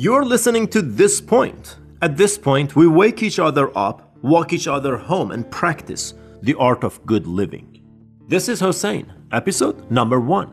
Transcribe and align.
You're 0.00 0.24
listening 0.24 0.68
to 0.68 0.80
this 0.80 1.20
point. 1.20 1.76
At 2.00 2.16
this 2.16 2.38
point, 2.38 2.76
we 2.76 2.86
wake 2.86 3.20
each 3.20 3.40
other 3.40 3.76
up, 3.76 4.16
walk 4.22 4.52
each 4.52 4.68
other 4.68 4.96
home, 4.96 5.32
and 5.32 5.50
practice 5.50 6.14
the 6.40 6.54
art 6.54 6.84
of 6.84 7.04
good 7.04 7.26
living. 7.26 7.82
This 8.28 8.48
is 8.48 8.60
Hossein, 8.60 9.12
episode 9.32 9.90
number 9.90 10.20
one. 10.20 10.52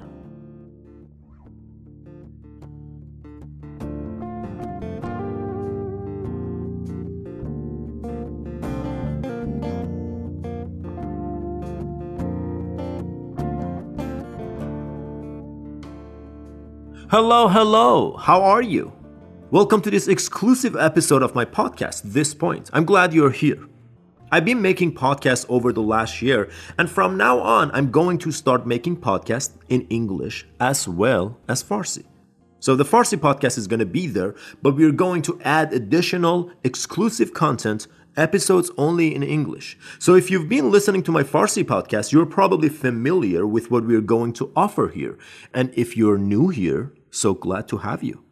Hello, 17.12 17.48
hello, 17.48 18.18
how 18.18 18.42
are 18.42 18.64
you? 18.64 18.92
Welcome 19.56 19.80
to 19.84 19.90
this 19.90 20.10
exclusive 20.10 20.76
episode 20.76 21.24
of 21.24 21.34
my 21.34 21.46
podcast, 21.46 22.02
This 22.04 22.34
Point. 22.34 22.70
I'm 22.74 22.84
glad 22.84 23.14
you're 23.14 23.32
here. 23.32 23.70
I've 24.30 24.44
been 24.44 24.62
making 24.62 24.96
podcasts 24.96 25.46
over 25.48 25.72
the 25.72 25.82
last 25.82 26.22
year, 26.22 26.50
and 26.78 26.90
from 26.90 27.16
now 27.16 27.40
on, 27.40 27.72
I'm 27.72 27.90
going 27.90 28.18
to 28.18 28.34
start 28.34 28.68
making 28.68 28.98
podcasts 28.98 29.54
in 29.70 29.88
English 29.88 30.46
as 30.60 30.90
well 30.90 31.38
as 31.48 31.64
Farsi. 31.64 32.04
So 32.60 32.76
the 32.76 32.84
Farsi 32.84 33.18
podcast 33.18 33.58
is 33.58 33.66
going 33.66 33.80
to 33.80 33.86
be 33.86 34.08
there, 34.08 34.36
but 34.62 34.76
we're 34.76 34.92
going 34.92 35.22
to 35.22 35.40
add 35.46 35.72
additional 35.72 36.52
exclusive 36.66 37.34
content, 37.34 37.88
episodes 38.18 38.70
only 38.78 39.16
in 39.16 39.24
English. 39.24 39.78
So 40.00 40.16
if 40.16 40.30
you've 40.30 40.50
been 40.50 40.70
listening 40.70 41.04
to 41.04 41.14
my 41.14 41.24
Farsi 41.24 41.64
podcast, 41.64 42.12
you're 42.12 42.26
probably 42.26 42.68
familiar 42.68 43.48
with 43.48 43.72
what 43.72 43.86
we're 43.86 44.02
going 44.02 44.34
to 44.34 44.52
offer 44.54 44.90
here. 44.90 45.18
And 45.54 45.72
if 45.76 45.96
you're 45.96 46.18
new 46.18 46.50
here, 46.50 46.92
so 47.10 47.34
glad 47.34 47.70
to 47.70 47.78
have 47.78 48.04
you. 48.04 48.25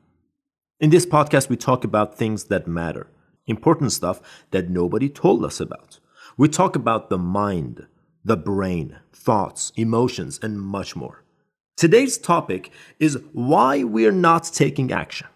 In 0.80 0.90
this 0.90 1.06
podcast, 1.06 1.50
we 1.50 1.56
talk 1.56 1.84
about 1.84 2.18
things 2.18 2.46
that 2.46 2.68
matter, 2.68 3.08
important 3.46 3.92
stuff 3.92 4.20
that 4.50 4.70
nobody 4.70 5.08
told 5.08 5.46
us 5.46 5.60
about. 5.60 6.00
We 6.36 6.50
talk 6.50 6.76
about 6.76 7.10
the 7.10 7.18
mind, 7.18 7.86
the 8.26 8.36
brain, 8.36 8.98
thoughts, 9.14 9.72
emotions, 9.76 10.40
and 10.42 10.60
much 10.60 10.96
more. 10.96 11.24
Today's 11.78 12.18
topic 12.18 12.72
is 13.00 13.20
why 13.34 13.84
we're 13.84 14.12
not 14.12 14.46
taking 14.46 14.92
action. 14.92 15.28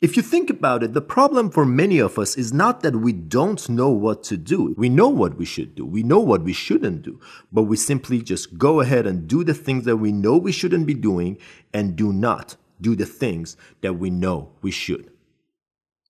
If 0.00 0.16
you 0.16 0.22
think 0.22 0.50
about 0.50 0.82
it, 0.84 0.94
the 0.94 1.00
problem 1.00 1.50
for 1.50 1.64
many 1.64 1.98
of 1.98 2.18
us 2.18 2.36
is 2.36 2.52
not 2.52 2.80
that 2.82 2.96
we 2.96 3.12
don't 3.12 3.68
know 3.68 3.90
what 3.90 4.22
to 4.24 4.36
do. 4.36 4.74
We 4.78 4.88
know 4.88 5.08
what 5.08 5.36
we 5.36 5.44
should 5.44 5.74
do. 5.74 5.84
We 5.84 6.02
know 6.04 6.20
what 6.20 6.42
we 6.42 6.52
shouldn't 6.52 7.02
do. 7.02 7.20
But 7.52 7.64
we 7.64 7.76
simply 7.76 8.22
just 8.22 8.56
go 8.56 8.80
ahead 8.80 9.06
and 9.06 9.28
do 9.28 9.44
the 9.44 9.54
things 9.54 9.84
that 9.84 9.98
we 9.98 10.10
know 10.10 10.36
we 10.36 10.52
shouldn't 10.52 10.86
be 10.86 10.94
doing 10.94 11.38
and 11.72 11.96
do 11.96 12.12
not 12.12 12.56
do 12.82 12.94
the 12.94 13.06
things 13.06 13.56
that 13.80 13.94
we 13.94 14.10
know 14.10 14.50
we 14.60 14.70
should. 14.70 15.10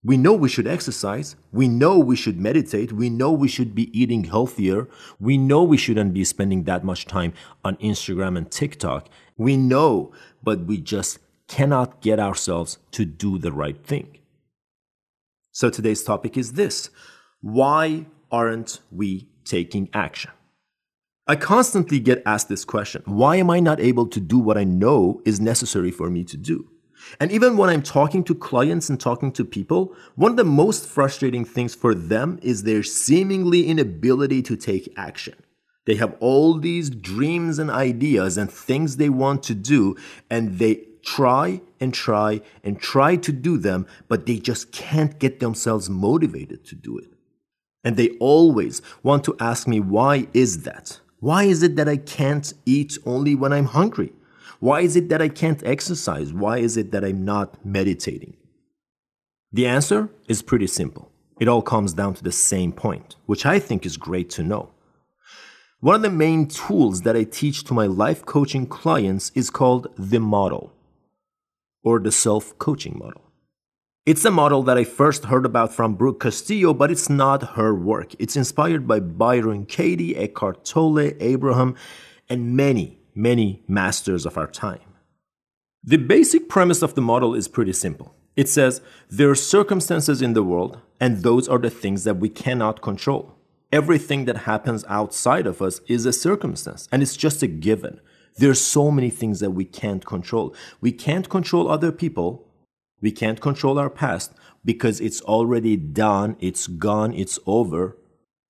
We 0.04 0.16
know 0.16 0.32
we 0.32 0.48
should 0.48 0.66
exercise. 0.66 1.36
We 1.52 1.68
know 1.68 1.96
we 1.96 2.16
should 2.16 2.40
meditate. 2.40 2.92
We 2.92 3.08
know 3.08 3.30
we 3.30 3.46
should 3.46 3.72
be 3.72 3.96
eating 3.96 4.24
healthier. 4.24 4.88
We 5.20 5.38
know 5.38 5.62
we 5.62 5.76
shouldn't 5.76 6.12
be 6.12 6.24
spending 6.24 6.64
that 6.64 6.82
much 6.82 7.06
time 7.06 7.34
on 7.64 7.76
Instagram 7.76 8.36
and 8.36 8.50
TikTok. 8.50 9.08
We 9.36 9.56
know, 9.56 10.12
but 10.42 10.64
we 10.66 10.78
just 10.78 11.20
cannot 11.46 12.00
get 12.00 12.18
ourselves 12.18 12.78
to 12.92 13.04
do 13.04 13.38
the 13.38 13.52
right 13.52 13.80
thing. 13.84 14.18
So 15.52 15.70
today's 15.70 16.02
topic 16.02 16.36
is 16.36 16.54
this 16.54 16.90
Why 17.40 18.06
aren't 18.32 18.80
we 18.90 19.28
taking 19.44 19.88
action? 19.92 20.32
I 21.28 21.36
constantly 21.36 22.00
get 22.00 22.20
asked 22.26 22.48
this 22.48 22.64
question 22.64 23.02
Why 23.04 23.36
am 23.36 23.48
I 23.48 23.60
not 23.60 23.78
able 23.78 24.08
to 24.08 24.18
do 24.18 24.38
what 24.38 24.58
I 24.58 24.64
know 24.64 25.22
is 25.24 25.40
necessary 25.40 25.92
for 25.92 26.10
me 26.10 26.24
to 26.24 26.36
do? 26.36 26.68
And 27.20 27.30
even 27.30 27.56
when 27.56 27.70
I'm 27.70 27.82
talking 27.82 28.24
to 28.24 28.34
clients 28.34 28.88
and 28.90 29.00
talking 29.00 29.30
to 29.32 29.44
people, 29.44 29.94
one 30.16 30.32
of 30.32 30.36
the 30.36 30.44
most 30.44 30.86
frustrating 30.86 31.44
things 31.44 31.74
for 31.74 31.94
them 31.94 32.38
is 32.42 32.62
their 32.62 32.82
seemingly 32.82 33.66
inability 33.66 34.42
to 34.42 34.56
take 34.56 34.92
action. 34.96 35.34
They 35.84 35.96
have 35.96 36.16
all 36.20 36.58
these 36.58 36.90
dreams 36.90 37.58
and 37.58 37.70
ideas 37.70 38.36
and 38.36 38.50
things 38.50 38.96
they 38.96 39.08
want 39.08 39.42
to 39.44 39.54
do, 39.54 39.96
and 40.30 40.58
they 40.58 40.84
try 41.04 41.60
and 41.80 41.92
try 41.92 42.40
and 42.62 42.80
try 42.80 43.16
to 43.16 43.32
do 43.32 43.58
them, 43.58 43.86
but 44.08 44.26
they 44.26 44.38
just 44.38 44.72
can't 44.72 45.18
get 45.18 45.40
themselves 45.40 45.90
motivated 45.90 46.64
to 46.66 46.74
do 46.76 46.98
it. 46.98 47.12
And 47.84 47.96
they 47.96 48.10
always 48.20 48.80
want 49.02 49.24
to 49.24 49.36
ask 49.40 49.66
me, 49.66 49.80
why 49.80 50.28
is 50.32 50.62
that? 50.62 51.00
Why 51.22 51.44
is 51.44 51.62
it 51.62 51.76
that 51.76 51.88
I 51.88 51.98
can't 51.98 52.52
eat 52.66 52.98
only 53.06 53.36
when 53.36 53.52
I'm 53.52 53.66
hungry? 53.66 54.12
Why 54.58 54.80
is 54.80 54.96
it 54.96 55.08
that 55.10 55.22
I 55.22 55.28
can't 55.28 55.62
exercise? 55.62 56.32
Why 56.32 56.58
is 56.58 56.76
it 56.76 56.90
that 56.90 57.04
I'm 57.04 57.24
not 57.24 57.64
meditating? 57.64 58.36
The 59.52 59.68
answer 59.68 60.08
is 60.26 60.42
pretty 60.42 60.66
simple. 60.66 61.12
It 61.38 61.46
all 61.46 61.62
comes 61.62 61.92
down 61.92 62.14
to 62.14 62.24
the 62.24 62.32
same 62.32 62.72
point, 62.72 63.14
which 63.26 63.46
I 63.46 63.60
think 63.60 63.86
is 63.86 63.96
great 63.96 64.30
to 64.30 64.42
know. 64.42 64.70
One 65.78 65.94
of 65.94 66.02
the 66.02 66.10
main 66.10 66.48
tools 66.48 67.02
that 67.02 67.16
I 67.16 67.22
teach 67.22 67.62
to 67.64 67.72
my 67.72 67.86
life 67.86 68.26
coaching 68.26 68.66
clients 68.66 69.30
is 69.36 69.48
called 69.48 69.86
the 69.96 70.18
model 70.18 70.72
or 71.84 72.00
the 72.00 72.10
self 72.10 72.58
coaching 72.58 72.98
model. 72.98 73.22
It's 74.04 74.24
a 74.24 74.32
model 74.32 74.64
that 74.64 74.76
I 74.76 74.82
first 74.82 75.26
heard 75.26 75.46
about 75.46 75.72
from 75.72 75.94
Brooke 75.94 76.18
Castillo, 76.18 76.74
but 76.74 76.90
it's 76.90 77.08
not 77.08 77.50
her 77.54 77.72
work. 77.72 78.16
It's 78.18 78.34
inspired 78.34 78.88
by 78.88 78.98
Byron 78.98 79.64
Katie, 79.64 80.16
Eckhart 80.16 80.64
Tolle, 80.64 81.12
Abraham, 81.20 81.76
and 82.28 82.56
many, 82.56 82.98
many 83.14 83.62
masters 83.68 84.26
of 84.26 84.36
our 84.36 84.48
time. 84.48 84.80
The 85.84 85.98
basic 85.98 86.48
premise 86.48 86.82
of 86.82 86.96
the 86.96 87.00
model 87.00 87.32
is 87.36 87.46
pretty 87.46 87.74
simple. 87.74 88.12
It 88.34 88.48
says 88.48 88.80
there 89.08 89.30
are 89.30 89.36
circumstances 89.36 90.20
in 90.20 90.32
the 90.32 90.42
world, 90.42 90.80
and 90.98 91.22
those 91.22 91.46
are 91.46 91.58
the 91.58 91.70
things 91.70 92.02
that 92.02 92.16
we 92.16 92.28
cannot 92.28 92.82
control. 92.82 93.36
Everything 93.70 94.24
that 94.24 94.48
happens 94.48 94.84
outside 94.88 95.46
of 95.46 95.62
us 95.62 95.80
is 95.86 96.06
a 96.06 96.12
circumstance, 96.12 96.88
and 96.90 97.02
it's 97.02 97.16
just 97.16 97.40
a 97.44 97.46
given. 97.46 98.00
There's 98.34 98.60
so 98.60 98.90
many 98.90 99.10
things 99.10 99.38
that 99.38 99.52
we 99.52 99.64
can't 99.64 100.04
control. 100.04 100.56
We 100.80 100.90
can't 100.90 101.28
control 101.28 101.70
other 101.70 101.92
people, 101.92 102.48
we 103.02 103.10
can't 103.12 103.40
control 103.40 103.78
our 103.78 103.90
past 103.90 104.32
because 104.64 105.00
it's 105.00 105.20
already 105.22 105.76
done, 105.76 106.36
it's 106.40 106.66
gone, 106.66 107.12
it's 107.12 107.38
over. 107.46 107.98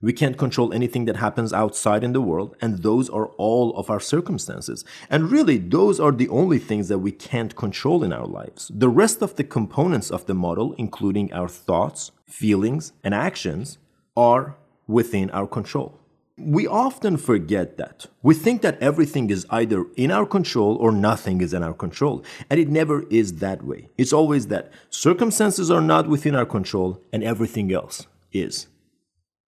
We 0.03 0.13
can't 0.13 0.37
control 0.37 0.73
anything 0.73 1.05
that 1.07 1.17
happens 1.17 1.53
outside 1.53 2.03
in 2.05 2.13
the 2.13 2.21
world, 2.21 2.57
and 2.61 2.83
those 2.83 3.09
are 3.09 3.29
all 3.39 3.75
of 3.77 3.89
our 3.89 4.01
circumstances. 4.01 4.85
And 5.09 5.31
really, 5.31 5.59
those 5.59 6.01
are 6.01 6.11
the 6.11 6.29
only 6.29 6.59
things 6.59 6.89
that 6.89 6.99
we 6.99 7.13
can't 7.13 7.55
control 7.57 8.03
in 8.03 8.13
our 8.13 8.27
lives. 8.27 8.71
The 8.75 8.89
rest 8.89 9.23
of 9.23 9.37
the 9.37 9.45
components 9.45 10.11
of 10.11 10.27
the 10.27 10.35
model, 10.35 10.75
including 10.77 11.33
our 11.33 11.49
thoughts, 11.49 12.11
feelings, 12.27 12.93
and 13.05 13.15
actions, 13.15 13.79
are 14.17 14.57
within 14.89 15.31
our 15.31 15.47
control. 15.47 16.02
We 16.45 16.67
often 16.67 17.17
forget 17.17 17.77
that. 17.77 18.07
We 18.23 18.35
think 18.35 18.63
that 18.63 18.81
everything 18.81 19.31
is 19.31 19.47
either 19.51 19.87
in 19.97 20.11
our 20.11 20.27
control 20.27 20.77
or 20.77 20.91
nothing 20.91 21.41
is 21.41 21.55
in 21.55 21.63
our 21.63 21.73
control. 21.73 22.25
And 22.51 22.59
it 22.59 22.69
never 22.69 23.05
is 23.09 23.37
that 23.37 23.65
way. 23.65 23.89
It's 23.97 24.13
always 24.13 24.49
that 24.49 24.73
circumstances 24.91 25.71
are 25.71 25.81
not 25.81 26.09
within 26.09 26.35
our 26.35 26.47
control 26.47 27.01
and 27.13 27.23
everything 27.23 27.73
else 27.73 28.07
is. 28.33 28.67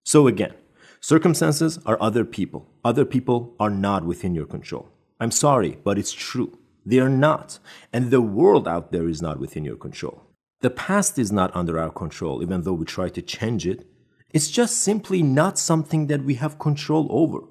So 0.05 0.27
again, 0.27 0.55
circumstances 1.01 1.79
are 1.85 2.01
other 2.01 2.25
people. 2.25 2.69
Other 2.85 3.05
people 3.05 3.55
are 3.59 3.71
not 3.71 4.05
within 4.05 4.35
your 4.35 4.47
control. 4.47 4.89
I'm 5.19 5.31
sorry, 5.31 5.79
but 5.83 5.99
it's 5.99 6.13
true. 6.13 6.59
They 6.87 6.99
are 6.99 7.09
not. 7.09 7.59
And 7.93 8.11
the 8.11 8.21
world 8.21 8.69
out 8.69 8.93
there 8.93 9.09
is 9.09 9.23
not 9.23 9.41
within 9.41 9.65
your 9.65 9.77
control. 9.77 10.23
The 10.61 10.71
past 10.71 11.19
is 11.19 11.33
not 11.33 11.55
under 11.55 11.79
our 11.79 11.91
control, 11.91 12.43
even 12.43 12.63
though 12.63 12.73
we 12.75 12.85
try 12.85 13.09
to 13.11 13.23
change 13.23 13.67
it. 13.67 13.87
It's 14.35 14.51
just 14.51 14.81
simply 14.81 15.23
not 15.23 15.61
something 15.61 16.09
that 16.09 16.25
we 16.25 16.35
have 16.35 16.59
control 16.59 17.07
over. 17.09 17.47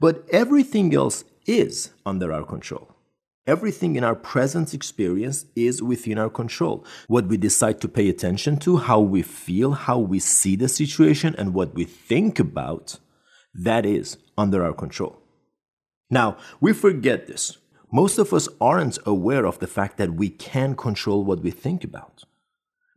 But 0.00 0.26
everything 0.32 0.94
else 0.94 1.24
is 1.46 1.92
under 2.06 2.32
our 2.32 2.44
control. 2.44 2.88
Everything 3.46 3.96
in 3.96 4.04
our 4.04 4.14
present 4.14 4.72
experience 4.72 5.44
is 5.54 5.82
within 5.82 6.16
our 6.16 6.30
control. 6.30 6.86
What 7.06 7.26
we 7.26 7.36
decide 7.36 7.82
to 7.82 7.88
pay 7.88 8.08
attention 8.08 8.56
to, 8.60 8.78
how 8.78 9.00
we 9.00 9.20
feel, 9.20 9.72
how 9.72 9.98
we 9.98 10.20
see 10.20 10.56
the 10.56 10.68
situation, 10.68 11.34
and 11.36 11.52
what 11.52 11.74
we 11.74 11.84
think 11.84 12.38
about, 12.38 12.98
that 13.52 13.84
is 13.84 14.16
under 14.38 14.64
our 14.64 14.72
control. 14.72 15.18
Now, 16.08 16.38
we 16.60 16.72
forget 16.72 17.26
this. 17.26 17.58
Most 17.92 18.16
of 18.16 18.32
us 18.32 18.48
aren't 18.58 18.98
aware 19.04 19.44
of 19.44 19.58
the 19.58 19.66
fact 19.66 19.98
that 19.98 20.14
we 20.14 20.30
can 20.30 20.76
control 20.76 21.24
what 21.24 21.42
we 21.42 21.50
think 21.50 21.84
about. 21.84 22.24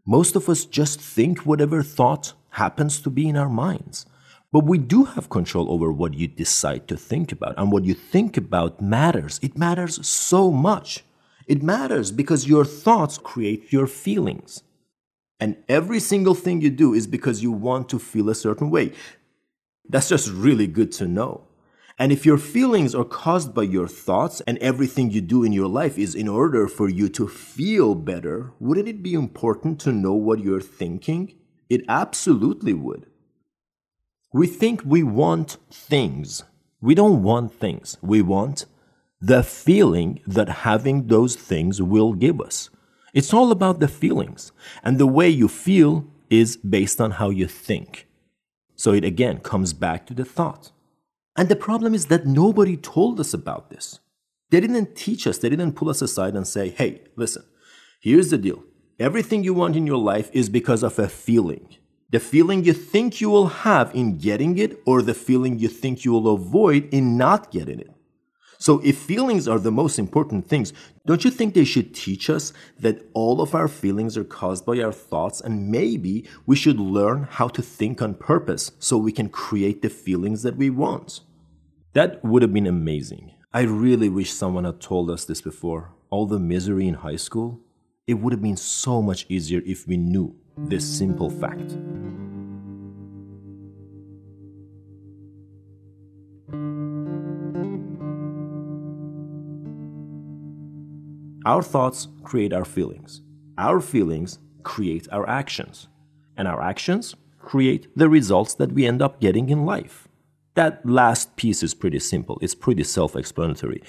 Most 0.06 0.36
of 0.36 0.48
us 0.50 0.66
just 0.66 1.02
think 1.02 1.46
whatever 1.46 1.82
thought 1.82 2.34
happens 2.52 3.00
to 3.02 3.10
be 3.10 3.28
in 3.28 3.36
our 3.36 3.50
minds. 3.50 4.06
But 4.52 4.64
we 4.64 4.78
do 4.78 5.04
have 5.04 5.30
control 5.30 5.72
over 5.72 5.92
what 5.92 6.14
you 6.14 6.28
decide 6.28 6.88
to 6.88 6.96
think 6.96 7.32
about. 7.32 7.56
And 7.58 7.72
what 7.72 7.84
you 7.84 7.94
think 7.94 8.38
about 8.38 8.80
matters. 8.82 9.40
It 9.42 9.58
matters 9.58 10.06
so 10.08 10.52
much. 10.52 11.04
It 11.48 11.62
matters 11.62 12.12
because 12.12 12.48
your 12.48 12.66
thoughts 12.66 13.18
create 13.18 13.74
your 13.74 13.88
feelings. 13.88 14.64
And 15.40 15.58
every 15.68 16.00
single 16.00 16.36
thing 16.36 16.62
you 16.62 16.70
do 16.70 16.94
is 16.94 17.08
because 17.08 17.44
you 17.44 17.52
want 17.52 17.90
to 17.90 18.00
feel 18.00 18.30
a 18.30 18.36
certain 18.36 18.70
way. 18.70 18.94
That's 19.90 20.10
just 20.10 20.30
really 20.32 20.68
good 20.68 20.92
to 20.94 21.08
know. 21.08 21.42
And 21.98 22.12
if 22.12 22.26
your 22.26 22.38
feelings 22.38 22.94
are 22.94 23.06
caused 23.06 23.54
by 23.54 23.64
your 23.64 23.88
thoughts 23.88 24.42
and 24.42 24.58
everything 24.58 25.12
you 25.12 25.22
do 25.22 25.44
in 25.44 25.54
your 25.54 25.68
life 25.68 25.98
is 25.98 26.14
in 26.14 26.28
order 26.28 26.68
for 26.68 26.90
you 26.90 27.08
to 27.10 27.28
feel 27.28 27.96
better, 27.96 28.52
wouldn't 28.60 28.90
it 28.90 29.02
be 29.02 29.14
important 29.14 29.80
to 29.82 29.94
know 29.94 30.14
what 30.14 30.40
you're 30.40 30.60
thinking? 30.60 31.36
It 31.70 31.86
absolutely 31.88 32.74
would. 32.74 33.06
We 34.34 34.48
think 34.48 34.82
we 34.84 35.04
want 35.04 35.58
things. 35.72 36.44
We 36.82 36.96
don't 36.96 37.24
want 37.24 37.54
things. 37.54 37.98
We 38.02 38.22
want 38.22 38.66
the 39.22 39.42
feeling 39.42 40.20
that 40.28 40.50
having 40.50 41.08
those 41.08 41.38
things 41.38 41.82
will 41.82 42.12
give 42.12 42.42
us. 42.42 42.70
It's 43.14 43.34
all 43.34 43.52
about 43.52 43.80
the 43.80 43.88
feelings. 43.88 44.52
And 44.84 44.98
the 44.98 45.08
way 45.08 45.30
you 45.30 45.48
feel 45.48 46.06
is 46.30 46.58
based 46.58 47.00
on 47.00 47.12
how 47.12 47.30
you 47.30 47.48
think. 47.48 48.08
So 48.76 48.92
it 48.92 49.06
again 49.06 49.40
comes 49.40 49.72
back 49.72 50.06
to 50.08 50.14
the 50.14 50.26
thought. 50.26 50.72
And 51.36 51.50
the 51.50 51.56
problem 51.56 51.94
is 51.94 52.06
that 52.06 52.26
nobody 52.26 52.78
told 52.78 53.20
us 53.20 53.34
about 53.34 53.70
this. 53.70 54.00
They 54.52 54.62
didn't 54.62 54.96
teach 54.96 55.28
us, 55.28 55.38
they 55.38 55.50
didn't 55.50 55.74
pull 55.74 55.90
us 55.90 56.02
aside 56.02 56.36
and 56.36 56.48
say, 56.48 56.70
hey, 56.70 57.02
listen, 57.16 57.44
here's 58.00 58.30
the 58.30 58.38
deal. 58.38 58.64
Everything 59.00 59.44
you 59.44 59.54
want 59.54 59.76
in 59.76 59.86
your 59.86 59.98
life 59.98 60.30
is 60.32 60.50
because 60.50 60.82
of 60.84 60.98
a 60.98 61.10
feeling. 61.10 61.76
The 62.12 62.20
feeling 62.20 62.64
you 62.64 62.72
think 62.72 63.20
you 63.20 63.30
will 63.30 63.48
have 63.48 63.94
in 63.94 64.18
getting 64.18 64.58
it, 64.58 64.80
or 64.86 65.02
the 65.02 65.14
feeling 65.14 65.60
you 65.60 65.68
think 65.68 66.06
you 66.06 66.14
will 66.14 66.34
avoid 66.34 66.88
in 66.94 67.18
not 67.18 67.52
getting 67.52 67.80
it. 67.80 67.92
So, 68.58 68.80
if 68.86 68.98
feelings 68.98 69.48
are 69.48 69.60
the 69.60 69.72
most 69.72 70.00
important 70.00 70.48
things, 70.48 70.72
don't 71.06 71.26
you 71.26 71.32
think 71.32 71.54
they 71.54 71.66
should 71.66 71.94
teach 71.94 72.30
us 72.30 72.54
that 72.80 73.04
all 73.14 73.42
of 73.42 73.54
our 73.54 73.68
feelings 73.68 74.18
are 74.18 74.24
caused 74.24 74.66
by 74.66 74.80
our 74.80 74.94
thoughts 74.94 75.42
and 75.42 75.70
maybe 75.70 76.26
we 76.46 76.56
should 76.56 76.80
learn 76.80 77.28
how 77.30 77.50
to 77.50 77.62
think 77.62 78.02
on 78.02 78.14
purpose 78.14 78.72
so 78.80 78.98
we 78.98 79.12
can 79.12 79.28
create 79.28 79.82
the 79.82 79.90
feelings 79.90 80.44
that 80.44 80.56
we 80.56 80.70
want? 80.70 81.20
That 81.96 82.22
would 82.26 82.42
have 82.42 82.52
been 82.52 82.68
amazing. 82.68 83.32
I 83.54 83.62
really 83.62 84.10
wish 84.10 84.34
someone 84.34 84.66
had 84.66 84.82
told 84.82 85.10
us 85.10 85.24
this 85.24 85.40
before. 85.40 85.94
All 86.10 86.26
the 86.26 86.38
misery 86.38 86.90
in 86.90 86.96
high 86.96 87.16
school, 87.16 87.62
it 88.06 88.16
would 88.16 88.34
have 88.34 88.42
been 88.42 88.58
so 88.58 89.02
much 89.02 89.26
easier 89.30 89.62
if 89.66 89.88
we 89.88 89.96
knew 89.96 90.36
this 90.58 90.86
simple 90.86 91.30
fact. 91.30 91.78
Our 101.46 101.64
thoughts 101.64 102.10
create 102.24 102.52
our 102.52 102.66
feelings. 102.66 103.22
Our 103.58 103.80
feelings 103.80 104.40
create 104.64 105.08
our 105.14 105.30
actions. 105.30 105.88
And 106.36 106.46
our 106.46 106.62
actions 106.62 107.16
create 107.40 107.88
the 107.96 108.10
results 108.10 108.54
that 108.56 108.74
we 108.74 108.86
end 108.86 109.02
up 109.02 109.22
getting 109.22 109.50
in 109.50 109.66
life. 109.66 110.05
That 110.56 110.86
last 110.86 111.36
piece 111.36 111.64
is 111.64 111.74
pretty 111.74 112.00
simple, 112.00 112.38
it's 112.42 112.56
pretty 112.56 112.84
self 112.84 113.16
explanatory. 113.16 113.84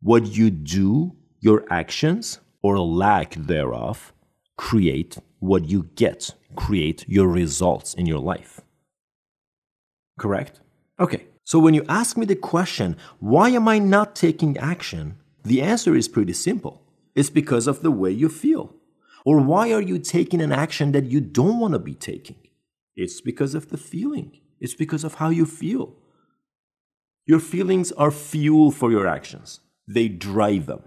What 0.00 0.26
you 0.26 0.50
do, 0.50 1.16
your 1.40 1.64
actions, 1.70 2.40
or 2.62 2.78
lack 2.78 3.34
thereof, 3.34 4.12
create 4.56 5.18
what 5.38 5.68
you 5.68 5.88
get, 5.94 6.34
create 6.56 7.04
your 7.08 7.28
results 7.28 7.94
in 7.94 8.06
your 8.06 8.18
life. 8.18 8.60
Correct? 10.18 10.60
Okay, 10.98 11.26
so 11.44 11.58
when 11.58 11.74
you 11.74 11.84
ask 11.88 12.16
me 12.16 12.26
the 12.26 12.36
question, 12.36 12.96
why 13.20 13.50
am 13.50 13.68
I 13.68 13.78
not 13.78 14.16
taking 14.16 14.58
action? 14.58 15.16
The 15.44 15.62
answer 15.62 15.94
is 15.96 16.08
pretty 16.08 16.32
simple 16.32 16.82
it's 17.14 17.30
because 17.30 17.66
of 17.66 17.82
the 17.82 17.90
way 17.90 18.10
you 18.10 18.28
feel. 18.28 18.74
Or 19.24 19.40
why 19.40 19.72
are 19.72 19.82
you 19.82 19.98
taking 19.98 20.40
an 20.40 20.52
action 20.52 20.92
that 20.92 21.06
you 21.06 21.20
don't 21.20 21.58
want 21.58 21.72
to 21.72 21.78
be 21.78 21.94
taking? 21.94 22.36
It's 22.96 23.20
because 23.20 23.54
of 23.54 23.70
the 23.70 23.76
feeling, 23.76 24.40
it's 24.60 24.74
because 24.74 25.04
of 25.04 25.14
how 25.14 25.28
you 25.30 25.46
feel. 25.46 25.94
Your 27.26 27.40
feelings 27.40 27.92
are 27.92 28.10
fuel 28.10 28.70
for 28.70 28.90
your 28.90 29.06
actions, 29.06 29.60
they 29.86 30.08
drive 30.08 30.66
them. 30.66 30.82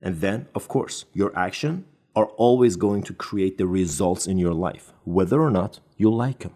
And 0.00 0.20
then, 0.20 0.46
of 0.54 0.68
course, 0.68 1.06
your 1.12 1.36
action 1.36 1.84
are 2.14 2.26
always 2.36 2.76
going 2.76 3.02
to 3.04 3.12
create 3.12 3.58
the 3.58 3.66
results 3.66 4.26
in 4.26 4.38
your 4.38 4.54
life, 4.54 4.92
whether 5.04 5.40
or 5.40 5.50
not 5.50 5.80
you 5.96 6.12
like 6.12 6.40
them. 6.40 6.54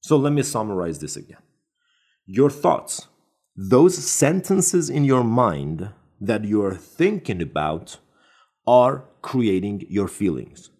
So 0.00 0.16
let 0.16 0.32
me 0.32 0.42
summarize 0.42 0.98
this 0.98 1.16
again. 1.16 1.42
Your 2.26 2.50
thoughts 2.50 3.08
those 3.56 3.96
sentences 3.96 4.90
in 4.90 5.04
your 5.04 5.22
mind 5.22 5.90
that 6.20 6.44
you're 6.44 6.74
thinking 6.74 7.40
about 7.40 7.98
are 8.66 9.04
creating 9.22 9.86
your 9.88 10.08
feelings. 10.08 10.70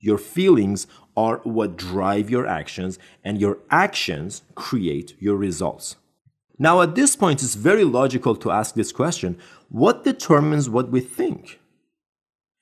Your 0.00 0.16
feelings 0.16 0.86
are 1.16 1.40
what 1.44 1.76
drive 1.76 2.30
your 2.30 2.46
actions, 2.46 2.98
and 3.24 3.40
your 3.40 3.58
actions 3.70 4.42
create 4.54 5.14
your 5.20 5.36
results. 5.36 5.96
Now, 6.58 6.80
at 6.82 6.94
this 6.94 7.16
point, 7.16 7.42
it's 7.42 7.54
very 7.54 7.84
logical 7.84 8.36
to 8.36 8.50
ask 8.50 8.74
this 8.74 8.92
question 8.92 9.38
what 9.68 10.04
determines 10.04 10.70
what 10.70 10.90
we 10.90 11.00
think? 11.00 11.60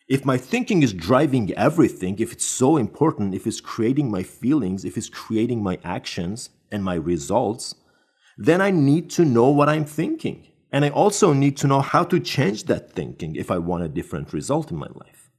If 0.09 0.25
my 0.25 0.37
thinking 0.37 0.83
is 0.83 0.93
driving 0.93 1.53
everything, 1.55 2.19
if 2.19 2.33
it's 2.33 2.47
so 2.47 2.77
important, 2.77 3.35
if 3.35 3.47
it's 3.47 3.61
creating 3.61 4.11
my 4.11 4.23
feelings, 4.23 4.85
if 4.85 4.97
it's 4.97 5.09
creating 5.09 5.63
my 5.63 5.79
actions 5.85 6.51
and 6.71 6.85
my 6.85 6.95
results, 6.95 7.75
then 8.37 8.61
I 8.61 8.71
need 8.71 9.11
to 9.11 9.25
know 9.25 9.49
what 9.51 9.69
I'm 9.69 9.85
thinking. 9.85 10.49
And 10.71 10.85
I 10.85 10.91
also 10.91 11.33
need 11.33 11.57
to 11.59 11.67
know 11.67 11.83
how 11.83 12.03
to 12.05 12.19
change 12.19 12.65
that 12.65 12.93
thinking 12.93 13.37
if 13.37 13.51
I 13.51 13.59
want 13.59 13.85
a 13.85 13.89
different 13.89 14.33
result 14.33 14.71
in 14.71 14.79
my 14.79 14.89
life. 14.95 15.31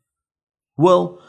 Well, 0.78 1.22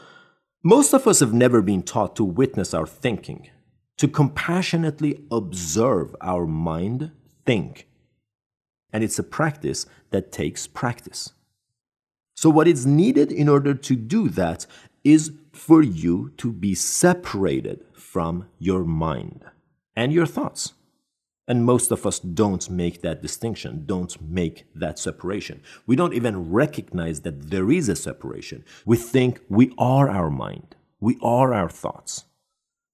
most 0.65 0.93
of 0.93 1.05
us 1.05 1.19
have 1.19 1.31
never 1.31 1.61
been 1.61 1.83
taught 1.83 2.15
to 2.15 2.23
witness 2.23 2.73
our 2.73 2.87
thinking, 2.87 3.49
to 3.97 4.07
compassionately 4.07 5.23
observe 5.29 6.15
our 6.21 6.47
mind 6.47 7.11
think. 7.45 7.87
And 8.91 9.03
it's 9.03 9.19
a 9.19 9.23
practice 9.23 9.85
that 10.09 10.31
takes 10.31 10.65
practice. 10.65 11.33
So, 12.35 12.49
what 12.49 12.67
is 12.67 12.83
needed 12.83 13.31
in 13.31 13.47
order 13.47 13.75
to 13.75 13.95
do 13.95 14.27
that 14.29 14.65
is 15.03 15.33
for 15.51 15.83
you 15.83 16.31
to 16.37 16.51
be 16.51 16.73
separated 16.73 17.85
from 17.93 18.47
your 18.57 18.83
mind 18.83 19.45
and 19.95 20.11
your 20.11 20.25
thoughts. 20.25 20.73
And 21.47 21.63
most 21.63 21.91
of 21.91 22.05
us 22.05 22.19
don't 22.19 22.69
make 22.69 23.01
that 23.01 23.21
distinction, 23.21 23.83
don't 23.85 24.19
make 24.19 24.65
that 24.73 24.97
separation. 24.97 25.61
We 25.85 25.95
don't 25.95 26.13
even 26.13 26.51
recognize 26.51 27.21
that 27.21 27.51
there 27.51 27.71
is 27.71 27.87
a 27.87 27.95
separation. 27.95 28.65
We 28.85 28.97
think 28.97 29.41
we 29.47 29.73
are 29.77 30.09
our 30.09 30.31
mind, 30.31 30.75
we 30.99 31.17
are 31.21 31.53
our 31.53 31.69
thoughts. 31.69 32.25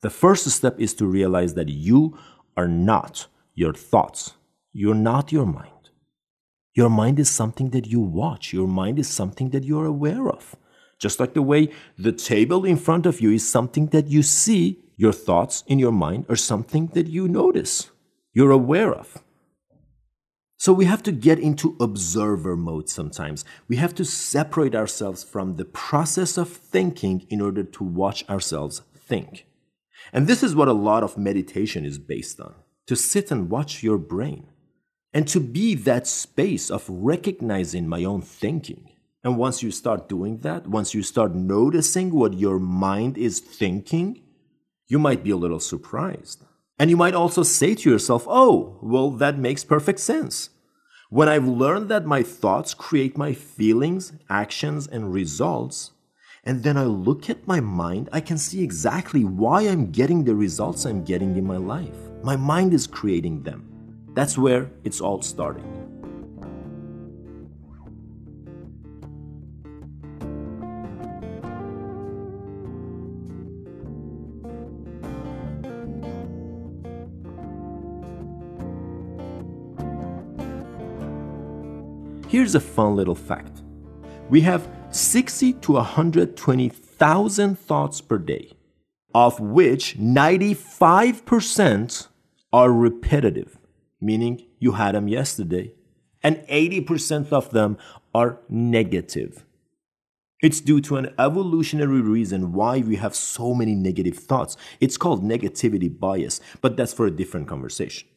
The 0.01 0.09
first 0.09 0.49
step 0.49 0.79
is 0.79 0.93
to 0.95 1.05
realize 1.05 1.53
that 1.53 1.69
you 1.69 2.17
are 2.57 2.67
not 2.67 3.27
your 3.53 3.73
thoughts, 3.73 4.33
you're 4.73 4.95
not 4.95 5.31
your 5.31 5.45
mind. 5.45 5.67
Your 6.73 6.89
mind 6.89 7.19
is 7.19 7.29
something 7.29 7.69
that 7.69 7.87
you 7.87 7.99
watch, 7.99 8.51
your 8.51 8.67
mind 8.67 8.99
is 8.99 9.07
something 9.07 9.51
that 9.51 9.63
you're 9.63 9.85
aware 9.85 10.27
of. 10.27 10.55
Just 10.99 11.19
like 11.19 11.33
the 11.33 11.41
way 11.41 11.69
the 11.97 12.11
table 12.11 12.65
in 12.65 12.77
front 12.77 13.05
of 13.05 13.21
you 13.21 13.31
is 13.31 13.49
something 13.49 13.87
that 13.87 14.07
you 14.07 14.23
see, 14.23 14.79
your 14.97 15.13
thoughts 15.13 15.63
in 15.67 15.79
your 15.79 15.91
mind 15.91 16.25
are 16.29 16.35
something 16.35 16.87
that 16.87 17.07
you 17.07 17.27
notice 17.27 17.90
you're 18.33 18.51
aware 18.51 18.93
of. 18.93 19.21
So 20.57 20.73
we 20.73 20.85
have 20.85 21.01
to 21.03 21.11
get 21.11 21.39
into 21.39 21.75
observer 21.79 22.55
mode 22.55 22.87
sometimes. 22.87 23.43
We 23.67 23.77
have 23.77 23.95
to 23.95 24.05
separate 24.05 24.75
ourselves 24.75 25.23
from 25.23 25.55
the 25.55 25.65
process 25.65 26.37
of 26.37 26.49
thinking 26.49 27.25
in 27.29 27.41
order 27.41 27.63
to 27.63 27.83
watch 27.83 28.27
ourselves 28.29 28.83
think. 28.95 29.47
And 30.13 30.27
this 30.27 30.43
is 30.43 30.55
what 30.55 30.67
a 30.67 30.73
lot 30.73 31.03
of 31.03 31.17
meditation 31.17 31.83
is 31.83 31.97
based 31.97 32.39
on 32.39 32.53
to 32.85 32.95
sit 32.95 33.31
and 33.31 33.49
watch 33.49 33.81
your 33.81 33.97
brain 33.97 34.47
and 35.13 35.27
to 35.29 35.39
be 35.39 35.73
that 35.73 36.05
space 36.05 36.69
of 36.69 36.85
recognizing 36.87 37.87
my 37.87 38.03
own 38.03 38.21
thinking. 38.21 38.91
And 39.23 39.37
once 39.37 39.63
you 39.63 39.71
start 39.71 40.09
doing 40.09 40.39
that, 40.39 40.67
once 40.67 40.93
you 40.93 41.03
start 41.03 41.33
noticing 41.33 42.11
what 42.11 42.35
your 42.35 42.59
mind 42.59 43.17
is 43.17 43.39
thinking, 43.39 44.21
you 44.87 44.99
might 44.99 45.23
be 45.23 45.31
a 45.31 45.37
little 45.37 45.59
surprised 45.59 46.43
and 46.79 46.89
you 46.89 46.97
might 46.97 47.13
also 47.13 47.43
say 47.43 47.75
to 47.75 47.89
yourself, 47.89 48.25
oh, 48.27 48.77
well, 48.81 49.11
that 49.11 49.37
makes 49.37 49.63
perfect 49.63 49.99
sense. 49.99 50.49
When 51.09 51.27
I've 51.27 51.47
learned 51.47 51.89
that 51.89 52.05
my 52.05 52.23
thoughts 52.23 52.73
create 52.73 53.17
my 53.17 53.33
feelings, 53.33 54.13
actions, 54.29 54.87
and 54.87 55.13
results, 55.13 55.91
and 56.43 56.63
then 56.63 56.77
I 56.77 56.85
look 56.85 57.29
at 57.29 57.45
my 57.45 57.59
mind, 57.59 58.09
I 58.11 58.21
can 58.21 58.37
see 58.37 58.63
exactly 58.63 59.23
why 59.23 59.63
I'm 59.63 59.91
getting 59.91 60.23
the 60.23 60.35
results 60.35 60.85
I'm 60.85 61.03
getting 61.03 61.35
in 61.37 61.45
my 61.45 61.57
life. 61.57 61.95
My 62.23 62.35
mind 62.35 62.73
is 62.73 62.87
creating 62.87 63.43
them. 63.43 63.67
That's 64.13 64.37
where 64.37 64.71
it's 64.83 65.01
all 65.01 65.21
starting. 65.21 65.80
Here's 82.31 82.55
a 82.55 82.61
fun 82.61 82.95
little 82.95 83.13
fact 83.13 83.61
we 84.29 84.39
have 84.39 84.65
60 84.91 85.51
to 85.51 85.73
120,000 85.73 87.59
thoughts 87.59 87.99
per 87.99 88.17
day, 88.17 88.53
of 89.13 89.41
which 89.41 89.97
95% 89.97 92.07
are 92.53 92.71
repetitive. 92.71 93.57
meaning 93.99 94.45
you 94.59 94.71
had 94.71 94.95
them 94.95 95.09
yesterday, 95.09 95.73
and 96.23 96.37
80% 96.47 97.33
of 97.33 97.51
them 97.51 97.77
are 98.15 98.39
negative. 98.47 99.43
It's 100.41 100.61
due 100.61 100.79
to 100.81 100.95
an 100.95 101.13
evolutionary 101.19 101.99
reason 101.99 102.53
why 102.53 102.79
we 102.79 102.95
have 102.95 103.13
so 103.13 103.53
many 103.53 103.75
negative 103.75 104.17
thoughts. 104.17 104.55
It's 104.79 104.95
called 104.95 105.21
negativity 105.21 105.89
bias, 105.99 106.39
but 106.61 106.77
that's 106.77 106.93
for 106.93 107.05
a 107.05 107.11
different 107.11 107.49
conversation. 107.49 108.07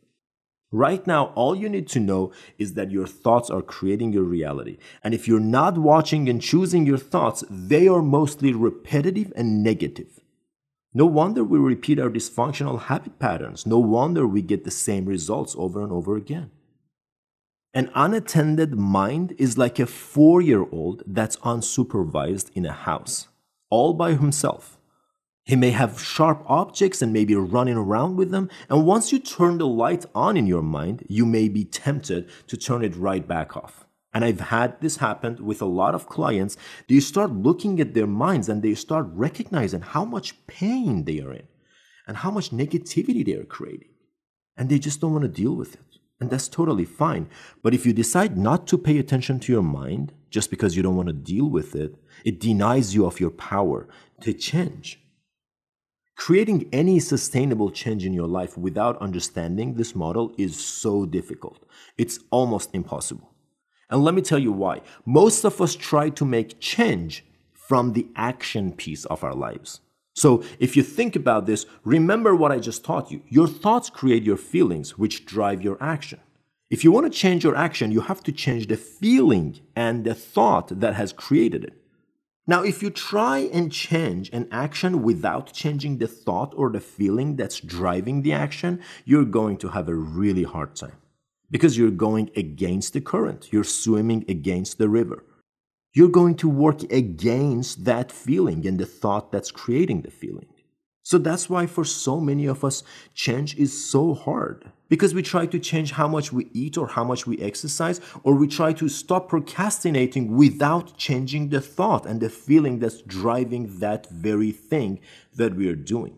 Right 0.74 1.06
now, 1.06 1.26
all 1.36 1.54
you 1.54 1.68
need 1.68 1.86
to 1.90 2.00
know 2.00 2.32
is 2.58 2.74
that 2.74 2.90
your 2.90 3.06
thoughts 3.06 3.48
are 3.48 3.62
creating 3.62 4.12
your 4.12 4.24
reality. 4.24 4.76
And 5.04 5.14
if 5.14 5.28
you're 5.28 5.38
not 5.38 5.78
watching 5.78 6.28
and 6.28 6.42
choosing 6.42 6.84
your 6.84 6.98
thoughts, 6.98 7.44
they 7.48 7.86
are 7.86 8.02
mostly 8.02 8.52
repetitive 8.52 9.32
and 9.36 9.62
negative. 9.62 10.18
No 10.92 11.06
wonder 11.06 11.44
we 11.44 11.60
repeat 11.60 12.00
our 12.00 12.10
dysfunctional 12.10 12.80
habit 12.82 13.20
patterns. 13.20 13.64
No 13.66 13.78
wonder 13.78 14.26
we 14.26 14.42
get 14.42 14.64
the 14.64 14.72
same 14.72 15.06
results 15.06 15.54
over 15.56 15.80
and 15.80 15.92
over 15.92 16.16
again. 16.16 16.50
An 17.72 17.88
unattended 17.94 18.74
mind 18.74 19.36
is 19.38 19.56
like 19.56 19.78
a 19.78 19.86
four 19.86 20.42
year 20.42 20.66
old 20.72 21.04
that's 21.06 21.36
unsupervised 21.36 22.50
in 22.52 22.66
a 22.66 22.72
house, 22.72 23.28
all 23.70 23.92
by 23.94 24.14
himself. 24.14 24.76
He 25.44 25.56
may 25.56 25.70
have 25.70 26.00
sharp 26.00 26.42
objects 26.46 27.02
and 27.02 27.12
may 27.12 27.26
be 27.26 27.34
running 27.34 27.76
around 27.76 28.16
with 28.16 28.30
them. 28.30 28.48
And 28.70 28.86
once 28.86 29.12
you 29.12 29.18
turn 29.18 29.58
the 29.58 29.66
light 29.66 30.06
on 30.14 30.38
in 30.38 30.46
your 30.46 30.62
mind, 30.62 31.04
you 31.06 31.26
may 31.26 31.48
be 31.48 31.64
tempted 31.64 32.30
to 32.46 32.56
turn 32.56 32.82
it 32.82 32.96
right 32.96 33.26
back 33.28 33.54
off. 33.54 33.84
And 34.14 34.24
I've 34.24 34.40
had 34.40 34.80
this 34.80 34.98
happen 34.98 35.44
with 35.44 35.60
a 35.60 35.66
lot 35.66 35.94
of 35.94 36.08
clients. 36.08 36.56
They 36.88 37.00
start 37.00 37.32
looking 37.32 37.78
at 37.78 37.92
their 37.92 38.06
minds 38.06 38.48
and 38.48 38.62
they 38.62 38.74
start 38.74 39.06
recognizing 39.12 39.82
how 39.82 40.04
much 40.04 40.46
pain 40.46 41.04
they 41.04 41.20
are 41.20 41.32
in 41.32 41.48
and 42.06 42.18
how 42.18 42.30
much 42.30 42.50
negativity 42.50 43.26
they 43.26 43.34
are 43.34 43.44
creating. 43.44 43.88
And 44.56 44.70
they 44.70 44.78
just 44.78 45.00
don't 45.00 45.12
want 45.12 45.24
to 45.24 45.28
deal 45.28 45.54
with 45.54 45.74
it. 45.74 45.80
And 46.20 46.30
that's 46.30 46.48
totally 46.48 46.84
fine. 46.84 47.28
But 47.62 47.74
if 47.74 47.84
you 47.84 47.92
decide 47.92 48.38
not 48.38 48.66
to 48.68 48.78
pay 48.78 48.98
attention 48.98 49.40
to 49.40 49.52
your 49.52 49.62
mind 49.62 50.12
just 50.30 50.48
because 50.48 50.76
you 50.76 50.82
don't 50.82 50.96
want 50.96 51.08
to 51.08 51.12
deal 51.12 51.50
with 51.50 51.74
it, 51.74 51.96
it 52.24 52.40
denies 52.40 52.94
you 52.94 53.04
of 53.04 53.20
your 53.20 53.30
power 53.30 53.88
to 54.22 54.32
change. 54.32 55.03
Creating 56.16 56.68
any 56.73 57.00
sustainable 57.00 57.71
change 57.71 58.06
in 58.06 58.12
your 58.12 58.28
life 58.28 58.56
without 58.56 59.00
understanding 59.02 59.75
this 59.75 59.94
model 59.94 60.33
is 60.38 60.64
so 60.64 61.04
difficult. 61.04 61.64
It's 61.99 62.21
almost 62.30 62.71
impossible. 62.73 63.30
And 63.90 64.02
let 64.04 64.14
me 64.14 64.23
tell 64.23 64.38
you 64.38 64.52
why. 64.52 64.80
Most 65.04 65.44
of 65.44 65.61
us 65.61 65.75
try 65.75 66.11
to 66.11 66.25
make 66.25 66.61
change 66.61 67.25
from 67.52 67.92
the 67.92 68.06
action 68.16 68.73
piece 68.73 69.04
of 69.06 69.25
our 69.25 69.35
lives. 69.35 69.80
So, 70.16 70.44
if 70.61 70.76
you 70.76 70.85
think 70.85 71.16
about 71.16 71.47
this, 71.47 71.66
remember 71.83 72.37
what 72.37 72.52
I 72.52 72.61
just 72.61 72.85
taught 72.85 73.11
you. 73.11 73.23
Your 73.28 73.49
thoughts 73.49 73.90
create 73.90 74.23
your 74.23 74.37
feelings, 74.37 74.97
which 74.97 75.26
drive 75.26 75.61
your 75.61 75.76
action. 75.83 76.21
If 76.71 76.85
you 76.85 76.92
want 76.92 77.12
to 77.12 77.18
change 77.18 77.42
your 77.42 77.56
action, 77.56 77.90
you 77.90 78.02
have 78.02 78.23
to 78.25 78.33
change 78.33 78.68
the 78.68 78.76
feeling 78.76 79.61
and 79.75 80.04
the 80.04 80.14
thought 80.14 80.80
that 80.80 80.94
has 80.94 81.12
created 81.12 81.64
it. 81.64 81.83
Now, 82.46 82.62
if 82.62 82.82
you 82.82 82.90
try 82.90 83.38
and 83.38 83.72
change 83.72 84.28
an 84.30 84.48
action 84.52 85.02
without 85.02 85.52
changing 85.54 85.96
the 85.96 86.06
thought 86.06 86.52
or 86.54 86.70
the 86.70 86.80
feeling 86.80 87.36
that's 87.36 87.58
driving 87.58 88.20
the 88.20 88.34
action, 88.34 88.82
you're 89.06 89.24
going 89.24 89.56
to 89.58 89.68
have 89.68 89.88
a 89.88 89.94
really 89.94 90.42
hard 90.42 90.76
time 90.76 90.98
because 91.50 91.78
you're 91.78 91.90
going 91.90 92.30
against 92.36 92.92
the 92.92 93.00
current. 93.00 93.50
You're 93.50 93.64
swimming 93.64 94.26
against 94.28 94.76
the 94.76 94.90
river. 94.90 95.24
You're 95.94 96.08
going 96.08 96.34
to 96.36 96.48
work 96.48 96.82
against 96.92 97.86
that 97.86 98.12
feeling 98.12 98.66
and 98.66 98.78
the 98.78 98.84
thought 98.86 99.32
that's 99.32 99.50
creating 99.50 100.02
the 100.02 100.10
feeling. 100.10 100.48
So 101.02 101.16
that's 101.16 101.48
why 101.48 101.66
for 101.66 101.84
so 101.84 102.20
many 102.20 102.44
of 102.44 102.62
us, 102.62 102.82
change 103.14 103.56
is 103.56 103.90
so 103.90 104.12
hard 104.12 104.70
because 104.94 105.12
we 105.12 105.24
try 105.24 105.44
to 105.44 105.58
change 105.58 105.90
how 105.90 106.06
much 106.06 106.32
we 106.32 106.48
eat 106.52 106.78
or 106.78 106.86
how 106.86 107.02
much 107.02 107.26
we 107.26 107.36
exercise, 107.38 108.00
or 108.22 108.32
we 108.36 108.46
try 108.46 108.72
to 108.72 108.88
stop 108.88 109.28
procrastinating 109.28 110.36
without 110.36 110.96
changing 110.96 111.48
the 111.48 111.60
thought 111.60 112.06
and 112.06 112.20
the 112.20 112.30
feeling 112.30 112.78
that's 112.78 113.02
driving 113.02 113.80
that 113.80 114.08
very 114.08 114.52
thing 114.52 115.00
that 115.34 115.56
we 115.56 115.68
are 115.68 115.74
doing. 115.74 116.16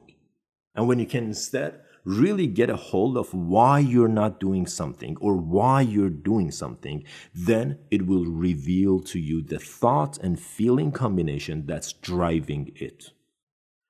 And 0.74 0.86
when 0.86 0.98
you 0.98 1.06
can 1.06 1.24
instead 1.24 1.80
really 2.04 2.46
get 2.46 2.68
a 2.68 2.76
hold 2.76 3.16
of 3.16 3.32
why 3.32 3.78
you're 3.78 4.16
not 4.22 4.38
doing 4.38 4.66
something 4.66 5.16
or 5.22 5.38
why 5.38 5.80
you're 5.80 6.10
doing 6.10 6.50
something, 6.50 7.02
then 7.34 7.78
it 7.90 8.06
will 8.06 8.26
reveal 8.26 9.00
to 9.00 9.18
you 9.18 9.40
the 9.40 9.58
thought 9.58 10.18
and 10.18 10.38
feeling 10.38 10.92
combination 10.92 11.64
that's 11.64 11.94
driving 11.94 12.72
it. 12.76 13.12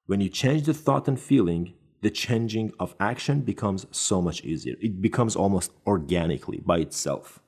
When 0.06 0.20
you 0.20 0.28
change 0.28 0.62
the 0.62 0.74
thought 0.74 1.08
and 1.08 1.18
feeling, 1.18 1.74
the 2.06 2.10
changing 2.10 2.72
of 2.78 2.94
action 3.00 3.40
becomes 3.40 3.84
so 3.90 4.22
much 4.22 4.44
easier. 4.44 4.76
It 4.80 5.02
becomes 5.02 5.34
almost 5.34 5.72
organically 5.88 6.60
by 6.64 6.78
itself. 6.78 7.40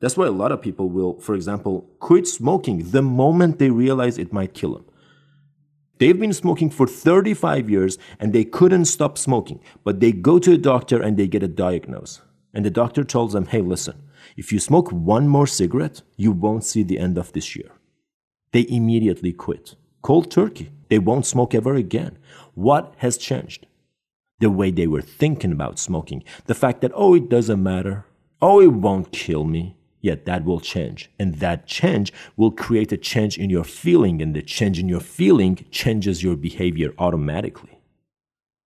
That's 0.00 0.16
why 0.16 0.26
a 0.28 0.38
lot 0.42 0.52
of 0.52 0.62
people 0.62 0.88
will, 0.88 1.18
for 1.18 1.34
example, 1.34 1.90
quit 1.98 2.28
smoking 2.28 2.92
the 2.92 3.02
moment 3.02 3.58
they 3.58 3.70
realize 3.70 4.16
it 4.16 4.32
might 4.32 4.54
kill 4.54 4.74
them. 4.74 4.84
They've 5.98 6.20
been 6.20 6.32
smoking 6.32 6.70
for 6.70 6.86
35 6.86 7.68
years 7.68 7.98
and 8.20 8.32
they 8.32 8.44
couldn't 8.44 8.84
stop 8.84 9.18
smoking, 9.18 9.58
but 9.82 9.98
they 9.98 10.12
go 10.12 10.38
to 10.38 10.52
a 10.52 10.56
doctor 10.72 11.02
and 11.02 11.16
they 11.16 11.26
get 11.26 11.42
a 11.42 11.48
diagnosis. 11.48 12.20
And 12.54 12.64
the 12.64 12.70
doctor 12.70 13.02
tells 13.02 13.32
them, 13.32 13.46
hey, 13.46 13.60
listen, 13.60 14.00
if 14.36 14.52
you 14.52 14.60
smoke 14.60 14.92
one 14.92 15.26
more 15.26 15.48
cigarette, 15.48 16.02
you 16.16 16.30
won't 16.30 16.62
see 16.62 16.84
the 16.84 17.00
end 17.00 17.18
of 17.18 17.32
this 17.32 17.56
year. 17.56 17.72
They 18.52 18.66
immediately 18.68 19.32
quit. 19.32 19.74
Cold 20.02 20.30
turkey. 20.30 20.70
They 20.90 21.00
won't 21.00 21.26
smoke 21.26 21.56
ever 21.56 21.74
again. 21.74 22.18
What 22.54 22.94
has 22.98 23.18
changed? 23.18 23.66
The 24.38 24.50
way 24.50 24.70
they 24.70 24.86
were 24.86 25.02
thinking 25.02 25.52
about 25.52 25.78
smoking. 25.78 26.22
The 26.44 26.54
fact 26.54 26.80
that, 26.82 26.92
oh, 26.94 27.14
it 27.14 27.28
doesn't 27.28 27.62
matter. 27.62 28.04
Oh, 28.42 28.60
it 28.60 28.72
won't 28.72 29.12
kill 29.12 29.44
me. 29.44 29.76
Yet 30.02 30.26
that 30.26 30.44
will 30.44 30.60
change. 30.60 31.10
And 31.18 31.36
that 31.36 31.66
change 31.66 32.12
will 32.36 32.50
create 32.50 32.92
a 32.92 32.96
change 32.96 33.38
in 33.38 33.50
your 33.50 33.64
feeling. 33.64 34.20
And 34.20 34.36
the 34.36 34.42
change 34.42 34.78
in 34.78 34.88
your 34.88 35.00
feeling 35.00 35.64
changes 35.70 36.22
your 36.22 36.36
behavior 36.36 36.92
automatically. 36.98 37.80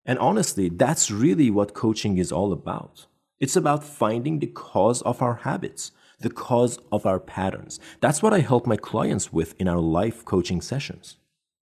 And 0.05 0.19
honestly, 0.19 0.69
that's 0.69 1.09
really 1.09 1.49
what 1.49 1.73
coaching 1.73 2.17
is 2.17 2.31
all 2.31 2.51
about. 2.51 3.05
It's 3.39 3.55
about 3.55 3.83
finding 3.83 4.39
the 4.39 4.47
cause 4.47 5.01
of 5.01 5.21
our 5.21 5.35
habits, 5.35 5.91
the 6.19 6.29
cause 6.29 6.77
of 6.91 7.05
our 7.05 7.19
patterns. 7.19 7.79
That's 8.01 8.21
what 8.21 8.33
I 8.33 8.39
help 8.39 8.67
my 8.67 8.77
clients 8.77 9.31
with 9.31 9.55
in 9.59 9.67
our 9.67 9.79
life 9.79 10.25
coaching 10.25 10.61
sessions. 10.61 11.17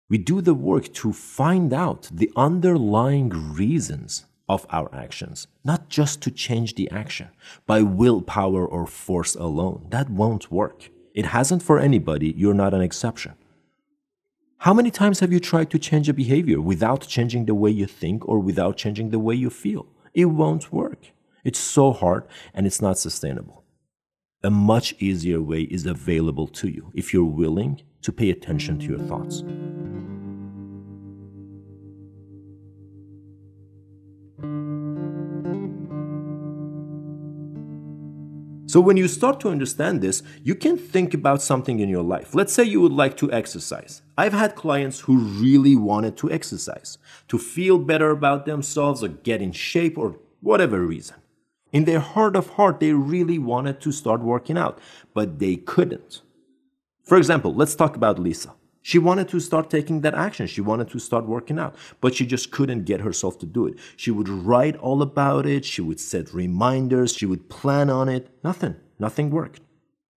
We 0.10 0.18
do 0.18 0.42
the 0.42 0.56
work 0.56 0.92
to 0.96 1.14
find 1.14 1.72
out 1.72 2.10
the 2.12 2.32
underlying 2.36 3.30
reasons 3.30 4.26
of 4.48 4.66
our 4.72 4.90
actions, 4.92 5.46
not 5.64 5.88
just 5.88 6.20
to 6.24 6.32
change 6.32 6.74
the 6.74 6.90
action 6.90 7.30
by 7.68 7.84
willpower 7.84 8.66
or 8.66 8.88
force 8.88 9.36
alone. 9.36 9.86
That 9.92 10.10
won't 10.10 10.52
work. 10.52 10.90
It 11.14 11.28
hasn't 11.28 11.62
for 11.62 11.78
anybody. 11.78 12.34
You're 12.36 12.56
not 12.56 12.74
an 12.74 12.82
exception. 12.82 13.36
How 14.64 14.74
many 14.74 14.90
times 14.90 15.20
have 15.20 15.32
you 15.32 15.40
tried 15.40 15.70
to 15.70 15.80
change 15.80 16.10
a 16.10 16.14
behavior 16.14 16.60
without 16.60 17.08
changing 17.08 17.46
the 17.46 17.54
way 17.54 17.70
you 17.70 17.86
think 17.86 18.28
or 18.28 18.40
without 18.40 18.78
changing 18.78 19.12
the 19.12 19.20
way 19.20 19.36
you 19.36 19.52
feel? 19.52 19.86
It 20.16 20.26
won't 20.26 20.74
work. 20.74 21.12
It's 21.44 21.60
so 21.60 21.94
hard 21.94 22.26
and 22.54 22.66
it's 22.66 22.82
not 22.82 22.98
sustainable. 22.98 23.64
A 24.42 24.50
much 24.50 24.96
easier 25.00 25.42
way 25.42 25.64
is 25.64 25.86
available 25.86 26.48
to 26.48 26.70
you 26.70 26.94
if 26.94 27.14
you're 27.14 27.26
willing 27.26 27.82
to 28.02 28.14
pay 28.14 28.30
attention 28.30 28.80
to 28.80 28.86
your 28.86 29.00
thoughts. 29.00 29.44
So, 38.72 38.80
when 38.80 38.96
you 38.96 39.10
start 39.10 39.42
to 39.42 39.50
understand 39.50 40.00
this, 40.00 40.24
you 40.42 40.56
can 40.56 40.78
think 40.78 41.14
about 41.14 41.42
something 41.42 41.80
in 41.80 41.90
your 41.90 42.04
life. 42.04 42.34
Let's 42.34 42.54
say 42.54 42.64
you 42.64 42.80
would 42.80 42.94
like 42.94 43.18
to 43.18 43.30
exercise. 43.34 44.04
I've 44.18 44.32
had 44.32 44.56
clients 44.56 45.02
who 45.02 45.18
really 45.18 45.76
wanted 45.76 46.16
to 46.18 46.32
exercise, 46.32 46.98
to 47.28 47.38
feel 47.38 47.78
better 47.78 48.12
about 48.12 48.46
themselves 48.46 49.04
or 49.04 49.10
get 49.10 49.42
in 49.42 49.52
shape 49.52 49.98
or 49.98 50.18
whatever 50.40 50.80
reason. 50.86 51.18
In 51.72 51.86
their 51.86 52.00
heart 52.00 52.36
of 52.36 52.52
heart, 52.52 52.80
they 52.80 52.94
really 52.94 53.38
wanted 53.38 53.80
to 53.82 53.92
start 53.92 54.22
working 54.22 54.58
out, 54.58 54.80
but 55.14 55.40
they 55.40 55.56
couldn't. 55.56 56.22
For 57.04 57.18
example, 57.18 57.54
let's 57.54 57.76
talk 57.76 57.96
about 57.96 58.20
Lisa. 58.20 58.54
She 58.82 58.98
wanted 58.98 59.28
to 59.30 59.40
start 59.40 59.70
taking 59.70 60.02
that 60.02 60.16
action. 60.16 60.48
She 60.48 60.62
wanted 60.62 60.90
to 60.90 61.00
start 61.00 61.26
working 61.26 61.60
out, 61.60 61.76
but 62.02 62.16
she 62.16 62.26
just 62.26 62.50
couldn't 62.50 62.86
get 62.86 63.02
herself 63.02 63.38
to 63.40 63.46
do 63.46 63.68
it. 63.68 63.76
She 63.96 64.10
would 64.10 64.30
write 64.30 64.78
all 64.78 65.02
about 65.02 65.46
it. 65.46 65.66
She 65.66 65.82
would 65.82 66.00
set 66.00 66.34
reminders. 66.34 67.14
She 67.14 67.26
would 67.26 67.50
plan 67.50 67.90
on 67.90 68.10
it. 68.10 68.30
Nothing. 68.44 68.78
Nothing 68.98 69.30
worked. 69.30 69.62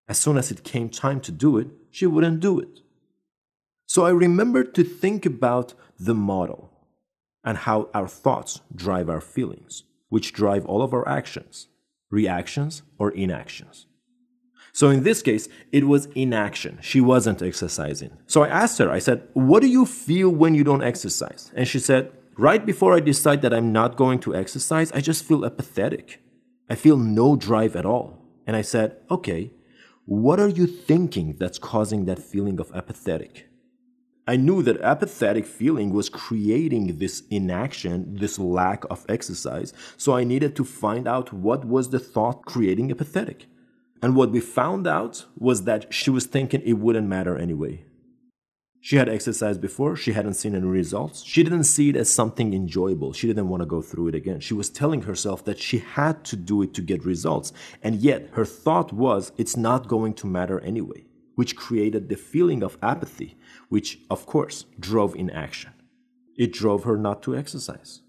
As 0.08 0.18
soon 0.18 0.36
as 0.36 0.50
it 0.50 0.64
came 0.64 0.88
time 0.88 1.20
to 1.20 1.32
do 1.32 1.58
it, 1.58 1.68
she 1.90 2.06
wouldn't 2.06 2.40
do 2.40 2.58
it. 2.60 2.80
So 3.86 4.06
I 4.06 4.10
remembered 4.10 4.74
to 4.76 4.84
think 4.84 5.26
about 5.26 5.74
the 5.98 6.14
model 6.14 6.70
and 7.44 7.58
how 7.58 7.88
our 7.92 8.08
thoughts 8.08 8.60
drive 8.74 9.10
our 9.10 9.20
feelings, 9.20 9.84
which 10.12 10.34
drive 10.34 10.66
all 10.66 10.82
of 10.82 10.92
our 10.92 11.08
actions, 11.08 11.68
reactions 12.10 12.82
or 12.98 13.10
inactions. 13.12 13.86
So 14.74 14.90
in 14.90 15.04
this 15.04 15.22
case, 15.22 15.48
it 15.78 15.84
was 15.86 16.04
inaction. 16.14 16.78
She 16.82 17.00
wasn't 17.00 17.40
exercising. 17.40 18.12
So 18.26 18.42
I 18.42 18.48
asked 18.48 18.76
her, 18.78 18.90
I 18.90 18.98
said, 18.98 19.26
What 19.32 19.62
do 19.62 19.68
you 19.68 19.86
feel 19.86 20.28
when 20.28 20.54
you 20.54 20.64
don't 20.64 20.82
exercise? 20.82 21.50
And 21.56 21.66
she 21.66 21.78
said, 21.78 22.12
Right 22.36 22.64
before 22.66 22.94
I 22.94 23.00
decide 23.00 23.40
that 23.40 23.54
I'm 23.54 23.72
not 23.72 23.96
going 23.96 24.18
to 24.20 24.34
exercise, 24.34 24.92
I 24.92 25.00
just 25.00 25.24
feel 25.24 25.46
apathetic. 25.46 26.20
I 26.68 26.74
feel 26.74 26.98
no 26.98 27.34
drive 27.34 27.74
at 27.74 27.86
all. 27.86 28.18
And 28.46 28.54
I 28.54 28.62
said, 28.62 28.98
Okay, 29.10 29.50
what 30.04 30.38
are 30.38 30.48
you 30.60 30.66
thinking 30.66 31.36
that's 31.38 31.58
causing 31.58 32.04
that 32.04 32.18
feeling 32.18 32.60
of 32.60 32.70
apathetic? 32.74 33.48
I 34.26 34.36
knew 34.36 34.62
that 34.62 34.80
apathetic 34.82 35.46
feeling 35.46 35.92
was 35.92 36.08
creating 36.08 36.98
this 36.98 37.24
inaction, 37.28 38.16
this 38.16 38.38
lack 38.38 38.84
of 38.88 39.04
exercise, 39.08 39.72
so 39.96 40.14
I 40.14 40.22
needed 40.22 40.54
to 40.56 40.64
find 40.64 41.08
out 41.08 41.32
what 41.32 41.64
was 41.64 41.90
the 41.90 41.98
thought 41.98 42.44
creating 42.44 42.92
apathetic. 42.92 43.46
And 44.00 44.14
what 44.14 44.30
we 44.30 44.38
found 44.38 44.86
out 44.86 45.26
was 45.36 45.64
that 45.64 45.92
she 45.92 46.10
was 46.10 46.26
thinking 46.26 46.62
it 46.64 46.74
wouldn't 46.74 47.08
matter 47.08 47.36
anyway. 47.36 47.84
She 48.80 48.96
had 48.96 49.08
exercised 49.08 49.60
before, 49.60 49.94
she 49.94 50.12
hadn't 50.12 50.34
seen 50.34 50.56
any 50.56 50.66
results. 50.66 51.22
She 51.22 51.44
didn't 51.44 51.64
see 51.64 51.90
it 51.90 51.96
as 51.96 52.10
something 52.10 52.52
enjoyable. 52.52 53.12
She 53.12 53.28
didn't 53.28 53.48
want 53.48 53.62
to 53.62 53.66
go 53.66 53.80
through 53.80 54.08
it 54.08 54.16
again. 54.16 54.40
She 54.40 54.54
was 54.54 54.70
telling 54.70 55.02
herself 55.02 55.44
that 55.44 55.60
she 55.60 55.78
had 55.78 56.24
to 56.24 56.36
do 56.36 56.62
it 56.62 56.74
to 56.74 56.82
get 56.82 57.04
results. 57.04 57.52
And 57.80 57.96
yet, 57.96 58.30
her 58.32 58.44
thought 58.44 58.92
was 58.92 59.30
it's 59.36 59.56
not 59.56 59.86
going 59.86 60.14
to 60.14 60.26
matter 60.26 60.58
anyway, 60.60 61.04
which 61.34 61.56
created 61.56 62.08
the 62.08 62.16
feeling 62.16 62.62
of 62.62 62.78
apathy, 62.82 63.36
which, 63.68 63.98
of 64.10 64.26
course, 64.26 64.64
drove 64.78 65.14
inaction. 65.14 65.72
It 66.36 66.52
drove 66.52 66.84
her 66.84 66.96
not 66.96 67.22
to 67.24 67.36
exercise. 67.36 68.00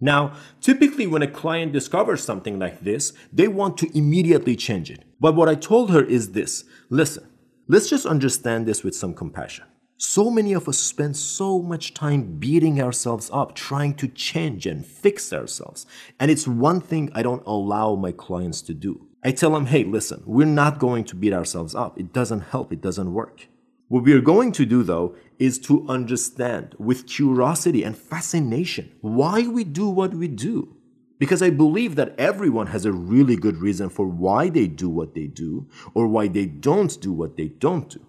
Now, 0.00 0.34
typically, 0.60 1.06
when 1.06 1.22
a 1.22 1.30
client 1.30 1.72
discovers 1.72 2.22
something 2.22 2.58
like 2.58 2.80
this, 2.80 3.12
they 3.32 3.48
want 3.48 3.78
to 3.78 3.96
immediately 3.96 4.54
change 4.54 4.90
it. 4.90 5.04
But 5.18 5.34
what 5.34 5.48
I 5.48 5.54
told 5.54 5.90
her 5.90 6.02
is 6.04 6.32
this 6.32 6.64
listen, 6.90 7.26
Let's 7.68 7.90
just 7.90 8.06
understand 8.06 8.64
this 8.64 8.84
with 8.84 8.94
some 8.94 9.12
compassion. 9.12 9.64
So 9.98 10.30
many 10.30 10.52
of 10.52 10.68
us 10.68 10.78
spend 10.78 11.16
so 11.16 11.60
much 11.60 11.94
time 11.94 12.38
beating 12.38 12.80
ourselves 12.80 13.28
up, 13.32 13.56
trying 13.56 13.94
to 13.94 14.06
change 14.06 14.66
and 14.66 14.86
fix 14.86 15.32
ourselves. 15.32 15.84
And 16.20 16.30
it's 16.30 16.46
one 16.46 16.80
thing 16.80 17.10
I 17.12 17.24
don't 17.24 17.42
allow 17.44 17.96
my 17.96 18.12
clients 18.12 18.62
to 18.62 18.74
do. 18.74 19.08
I 19.26 19.32
tell 19.32 19.50
them, 19.50 19.66
hey, 19.66 19.82
listen, 19.82 20.22
we're 20.24 20.46
not 20.46 20.78
going 20.78 21.02
to 21.06 21.16
beat 21.16 21.32
ourselves 21.32 21.74
up. 21.74 21.98
It 21.98 22.12
doesn't 22.12 22.42
help, 22.52 22.72
it 22.72 22.80
doesn't 22.80 23.12
work. 23.12 23.48
What 23.88 24.04
we're 24.04 24.20
going 24.20 24.52
to 24.52 24.64
do, 24.64 24.84
though, 24.84 25.16
is 25.40 25.58
to 25.66 25.84
understand 25.88 26.76
with 26.78 27.08
curiosity 27.08 27.82
and 27.82 27.98
fascination 27.98 28.92
why 29.00 29.48
we 29.48 29.64
do 29.64 29.88
what 29.90 30.14
we 30.14 30.28
do. 30.28 30.76
Because 31.18 31.42
I 31.42 31.50
believe 31.50 31.96
that 31.96 32.14
everyone 32.16 32.68
has 32.68 32.84
a 32.84 32.92
really 32.92 33.34
good 33.34 33.56
reason 33.56 33.88
for 33.88 34.06
why 34.06 34.48
they 34.48 34.68
do 34.68 34.88
what 34.88 35.16
they 35.16 35.26
do 35.26 35.68
or 35.92 36.06
why 36.06 36.28
they 36.28 36.46
don't 36.46 37.00
do 37.00 37.12
what 37.12 37.36
they 37.36 37.48
don't 37.48 37.90
do. 37.90 38.06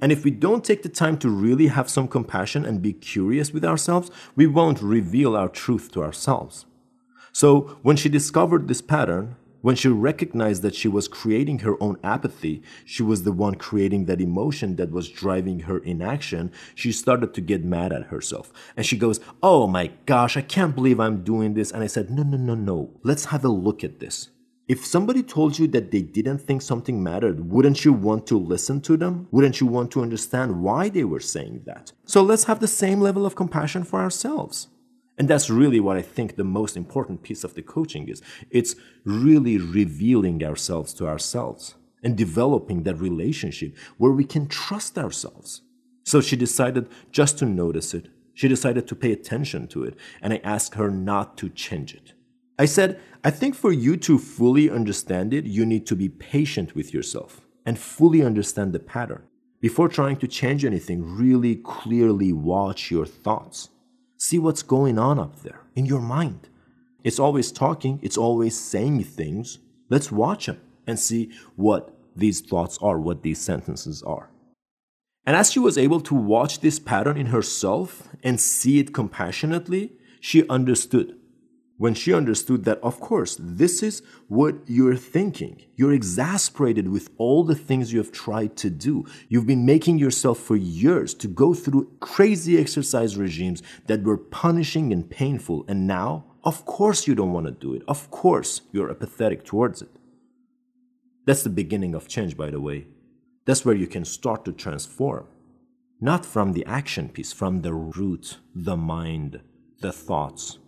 And 0.00 0.10
if 0.10 0.24
we 0.24 0.32
don't 0.32 0.64
take 0.64 0.82
the 0.82 0.88
time 0.88 1.18
to 1.18 1.30
really 1.30 1.68
have 1.68 1.88
some 1.88 2.08
compassion 2.08 2.64
and 2.64 2.82
be 2.82 2.92
curious 2.92 3.52
with 3.52 3.64
ourselves, 3.64 4.10
we 4.34 4.48
won't 4.48 4.82
reveal 4.82 5.36
our 5.36 5.48
truth 5.48 5.92
to 5.92 6.02
ourselves. 6.02 6.66
So 7.30 7.78
when 7.82 7.94
she 7.94 8.08
discovered 8.08 8.66
this 8.66 8.82
pattern, 8.82 9.36
when 9.60 9.74
she 9.74 9.88
recognized 9.88 10.62
that 10.62 10.74
she 10.74 10.88
was 10.88 11.08
creating 11.08 11.60
her 11.60 11.82
own 11.82 11.98
apathy, 12.04 12.62
she 12.84 13.02
was 13.02 13.24
the 13.24 13.32
one 13.32 13.56
creating 13.56 14.04
that 14.06 14.20
emotion 14.20 14.76
that 14.76 14.90
was 14.90 15.08
driving 15.08 15.60
her 15.60 15.78
inaction, 15.78 16.52
she 16.74 16.92
started 16.92 17.34
to 17.34 17.40
get 17.40 17.64
mad 17.64 17.92
at 17.92 18.04
herself. 18.04 18.52
And 18.76 18.86
she 18.86 18.96
goes, 18.96 19.20
Oh 19.42 19.66
my 19.66 19.90
gosh, 20.06 20.36
I 20.36 20.42
can't 20.42 20.74
believe 20.74 21.00
I'm 21.00 21.24
doing 21.24 21.54
this. 21.54 21.70
And 21.70 21.82
I 21.82 21.86
said, 21.88 22.10
No, 22.10 22.22
no, 22.22 22.36
no, 22.36 22.54
no. 22.54 22.90
Let's 23.02 23.26
have 23.26 23.44
a 23.44 23.48
look 23.48 23.82
at 23.82 24.00
this. 24.00 24.30
If 24.68 24.84
somebody 24.84 25.22
told 25.22 25.58
you 25.58 25.66
that 25.68 25.90
they 25.90 26.02
didn't 26.02 26.40
think 26.40 26.60
something 26.60 27.02
mattered, 27.02 27.50
wouldn't 27.50 27.86
you 27.86 27.92
want 27.94 28.26
to 28.26 28.38
listen 28.38 28.82
to 28.82 28.98
them? 28.98 29.26
Wouldn't 29.30 29.62
you 29.62 29.66
want 29.66 29.90
to 29.92 30.02
understand 30.02 30.62
why 30.62 30.90
they 30.90 31.04
were 31.04 31.20
saying 31.20 31.62
that? 31.64 31.92
So 32.04 32.22
let's 32.22 32.44
have 32.44 32.60
the 32.60 32.68
same 32.68 33.00
level 33.00 33.24
of 33.24 33.34
compassion 33.34 33.82
for 33.82 34.00
ourselves. 34.00 34.68
And 35.18 35.28
that's 35.28 35.50
really 35.50 35.80
what 35.80 35.96
I 35.96 36.02
think 36.02 36.36
the 36.36 36.44
most 36.44 36.76
important 36.76 37.22
piece 37.22 37.42
of 37.42 37.54
the 37.54 37.62
coaching 37.62 38.08
is. 38.08 38.22
It's 38.50 38.76
really 39.04 39.58
revealing 39.58 40.44
ourselves 40.44 40.94
to 40.94 41.08
ourselves 41.08 41.74
and 42.02 42.16
developing 42.16 42.84
that 42.84 43.00
relationship 43.00 43.76
where 43.96 44.12
we 44.12 44.24
can 44.24 44.46
trust 44.46 44.96
ourselves. 44.96 45.62
So 46.04 46.20
she 46.20 46.36
decided 46.36 46.88
just 47.10 47.36
to 47.38 47.46
notice 47.46 47.92
it. 47.94 48.08
She 48.32 48.46
decided 48.46 48.86
to 48.86 48.94
pay 48.94 49.10
attention 49.10 49.66
to 49.68 49.82
it. 49.82 49.96
And 50.22 50.32
I 50.32 50.40
asked 50.44 50.74
her 50.76 50.90
not 50.90 51.36
to 51.38 51.48
change 51.48 51.92
it. 51.92 52.12
I 52.56 52.66
said, 52.66 53.00
I 53.24 53.30
think 53.30 53.56
for 53.56 53.72
you 53.72 53.96
to 53.98 54.18
fully 54.18 54.70
understand 54.70 55.34
it, 55.34 55.44
you 55.44 55.66
need 55.66 55.86
to 55.88 55.96
be 55.96 56.08
patient 56.08 56.76
with 56.76 56.94
yourself 56.94 57.40
and 57.66 57.78
fully 57.78 58.22
understand 58.22 58.72
the 58.72 58.78
pattern. 58.78 59.24
Before 59.60 59.88
trying 59.88 60.16
to 60.18 60.28
change 60.28 60.64
anything, 60.64 61.02
really 61.02 61.56
clearly 61.56 62.32
watch 62.32 62.92
your 62.92 63.06
thoughts. 63.06 63.70
See 64.18 64.38
what's 64.38 64.62
going 64.62 64.98
on 64.98 65.18
up 65.18 65.42
there 65.42 65.60
in 65.76 65.86
your 65.86 66.00
mind. 66.00 66.48
It's 67.04 67.20
always 67.20 67.52
talking, 67.52 68.00
it's 68.02 68.18
always 68.18 68.58
saying 68.58 69.04
things. 69.04 69.60
Let's 69.88 70.10
watch 70.10 70.46
them 70.46 70.60
and 70.86 70.98
see 70.98 71.30
what 71.54 71.94
these 72.16 72.40
thoughts 72.40 72.78
are, 72.82 72.98
what 72.98 73.22
these 73.22 73.40
sentences 73.40 74.02
are. 74.02 74.28
And 75.24 75.36
as 75.36 75.52
she 75.52 75.60
was 75.60 75.78
able 75.78 76.00
to 76.00 76.14
watch 76.14 76.60
this 76.60 76.78
pattern 76.78 77.16
in 77.16 77.26
herself 77.26 78.08
and 78.24 78.40
see 78.40 78.80
it 78.80 78.92
compassionately, 78.92 79.92
she 80.20 80.48
understood 80.48 81.17
when 81.78 81.94
she 81.94 82.12
understood 82.12 82.64
that, 82.64 82.80
of 82.82 83.00
course, 83.00 83.36
this 83.38 83.82
is 83.84 84.02
what 84.26 84.56
you're 84.66 84.96
thinking. 84.96 85.62
You're 85.76 85.92
exasperated 85.92 86.88
with 86.88 87.08
all 87.18 87.44
the 87.44 87.54
things 87.54 87.92
you 87.92 88.00
have 88.00 88.10
tried 88.12 88.56
to 88.58 88.68
do. 88.68 89.06
You've 89.28 89.46
been 89.46 89.64
making 89.64 89.98
yourself 89.98 90.38
for 90.38 90.56
years 90.56 91.14
to 91.14 91.28
go 91.28 91.54
through 91.54 91.92
crazy 92.00 92.58
exercise 92.58 93.16
regimes 93.16 93.62
that 93.86 94.02
were 94.02 94.18
punishing 94.18 94.92
and 94.92 95.08
painful. 95.08 95.64
And 95.68 95.86
now, 95.86 96.24
of 96.42 96.64
course, 96.66 97.06
you 97.06 97.14
don't 97.14 97.32
want 97.32 97.46
to 97.46 97.52
do 97.52 97.74
it. 97.74 97.82
Of 97.86 98.10
course, 98.10 98.62
you're 98.72 98.90
apathetic 98.90 99.44
towards 99.44 99.80
it. 99.80 99.90
That's 101.26 101.44
the 101.44 101.50
beginning 101.50 101.94
of 101.94 102.08
change, 102.08 102.36
by 102.36 102.50
the 102.50 102.60
way. 102.60 102.88
That's 103.46 103.64
where 103.64 103.76
you 103.76 103.86
can 103.86 104.04
start 104.04 104.44
to 104.46 104.52
transform. 104.52 105.28
Not 106.00 106.26
from 106.26 106.54
the 106.54 106.66
action 106.66 107.08
piece, 107.08 107.32
from 107.32 107.62
the 107.62 107.74
root, 107.74 108.38
the 108.52 108.76
mind, 108.76 109.40
the 109.80 109.92
thoughts 109.92 110.58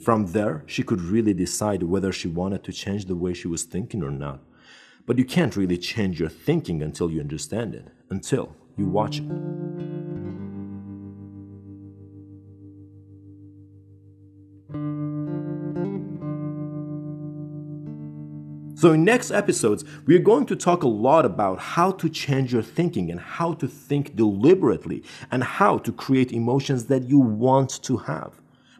from 0.00 0.26
there, 0.26 0.62
she 0.66 0.82
could 0.82 1.00
really 1.00 1.34
decide 1.34 1.82
whether 1.82 2.12
she 2.12 2.28
wanted 2.28 2.62
to 2.64 2.72
change 2.72 3.06
the 3.06 3.16
way 3.16 3.34
she 3.34 3.48
was 3.48 3.62
thinking 3.62 4.02
or 4.02 4.10
not. 4.10 4.40
But 5.06 5.18
you 5.18 5.24
can't 5.24 5.56
really 5.56 5.78
change 5.78 6.20
your 6.20 6.28
thinking 6.28 6.82
until 6.82 7.10
you 7.10 7.20
understand 7.20 7.74
it, 7.74 7.88
until 8.10 8.54
you 8.76 8.86
watch 8.86 9.18
it. 9.18 9.24
So, 18.76 18.92
in 18.92 19.04
next 19.04 19.30
episodes, 19.30 19.84
we 20.04 20.14
are 20.16 20.20
going 20.20 20.44
to 20.46 20.54
talk 20.54 20.82
a 20.82 20.88
lot 20.88 21.24
about 21.24 21.58
how 21.58 21.92
to 21.92 22.10
change 22.10 22.52
your 22.52 22.62
thinking 22.62 23.10
and 23.10 23.18
how 23.18 23.54
to 23.54 23.66
think 23.66 24.14
deliberately 24.14 25.02
and 25.30 25.42
how 25.42 25.78
to 25.78 25.90
create 25.90 26.30
emotions 26.30 26.84
that 26.86 27.04
you 27.08 27.18
want 27.18 27.82
to 27.84 27.96
have. 27.96 28.34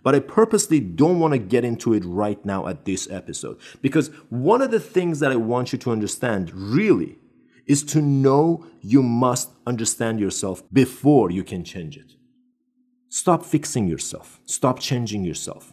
But 0.06 0.14
I 0.14 0.20
purposely 0.20 0.78
don't 0.78 1.18
want 1.18 1.32
to 1.32 1.38
get 1.38 1.64
into 1.64 1.92
it 1.92 2.04
right 2.04 2.38
now 2.46 2.68
at 2.68 2.84
this 2.84 3.10
episode 3.10 3.58
because 3.82 4.06
one 4.30 4.62
of 4.62 4.70
the 4.70 4.78
things 4.78 5.18
that 5.18 5.32
I 5.32 5.34
want 5.34 5.72
you 5.72 5.80
to 5.80 5.90
understand 5.90 6.54
really 6.54 7.18
is 7.66 7.82
to 7.86 8.00
know 8.00 8.64
you 8.80 9.02
must 9.02 9.50
understand 9.66 10.20
yourself 10.20 10.62
before 10.72 11.32
you 11.32 11.42
can 11.42 11.64
change 11.64 11.96
it. 11.96 12.12
Stop 13.08 13.44
fixing 13.44 13.88
yourself. 13.88 14.38
Stop 14.44 14.78
changing 14.78 15.24
yourself. 15.24 15.72